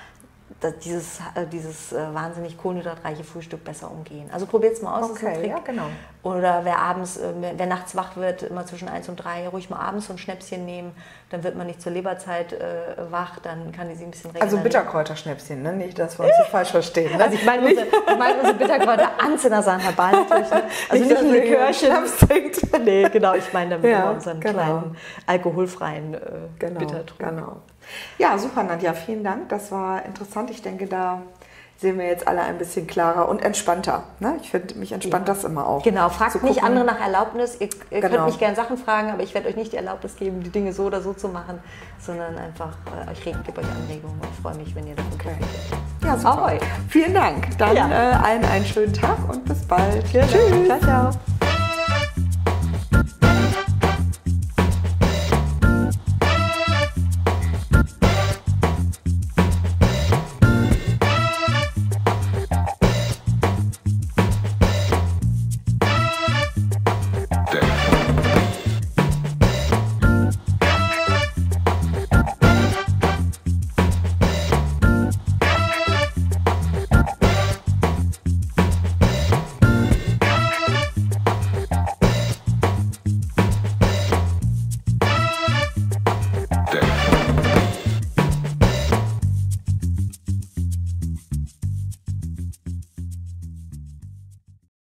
[0.84, 4.30] dieses, äh, dieses äh, wahnsinnig kohlenhydratreiche Frühstück besser umgehen.
[4.34, 5.50] Also probiert es mal aus, okay, ist ein Trick.
[5.50, 5.86] Ja, genau.
[6.24, 9.80] Oder wer abends, äh, wer nachts wach wird, immer zwischen 1 und 3, ruhig mal
[9.80, 10.96] abends so ein Schnäpschen nehmen,
[11.30, 14.44] dann wird man nicht zur Leberzeit äh, wach, dann kann die sie ein bisschen regeln.
[14.44, 15.74] Also Bitterkräuterschnäpschen, ne?
[15.74, 17.16] nicht, dass wir uns nicht falsch verstehen.
[17.16, 17.24] Ne?
[17.24, 20.50] Also ich meine unsere, ich mein unsere Bitterkräuter Anzinnersan herbal natürlich.
[20.50, 20.64] Ne?
[20.90, 22.84] Also nicht, nicht ein Likörchen.
[22.86, 24.54] nee, genau, ich meine damit ja, unseren genau.
[24.54, 26.20] kleinen alkoholfreien äh,
[26.58, 27.30] genau, Bittertrunk.
[27.30, 27.58] Genau.
[28.18, 29.50] Ja, super, Nadja, vielen Dank.
[29.50, 30.50] Das war interessant.
[30.50, 31.22] Ich denke, da
[31.80, 34.04] sehen wir jetzt alle ein bisschen klarer und entspannter.
[34.20, 34.38] Ne?
[34.42, 35.34] Ich finde, mich entspannt ja.
[35.34, 35.84] das immer auch.
[35.84, 37.58] Genau, fragt nicht andere nach Erlaubnis.
[37.60, 38.16] Ihr, ihr genau.
[38.16, 40.74] könnt mich gerne Sachen fragen, aber ich werde euch nicht die Erlaubnis geben, die Dinge
[40.74, 41.60] so oder so zu machen,
[42.00, 42.74] sondern einfach
[43.08, 44.20] äh, euch reden, gebe euch Anregungen.
[44.34, 45.36] Ich freue mich, wenn ihr davon okay.
[46.04, 46.44] Ja, super.
[46.44, 46.60] Ahoi.
[46.90, 47.58] Vielen Dank.
[47.58, 47.90] Dann ja.
[47.90, 50.04] äh, allen einen schönen Tag und bis bald.
[50.12, 50.32] Tschüss.
[50.66, 51.47] Ciao, ciao.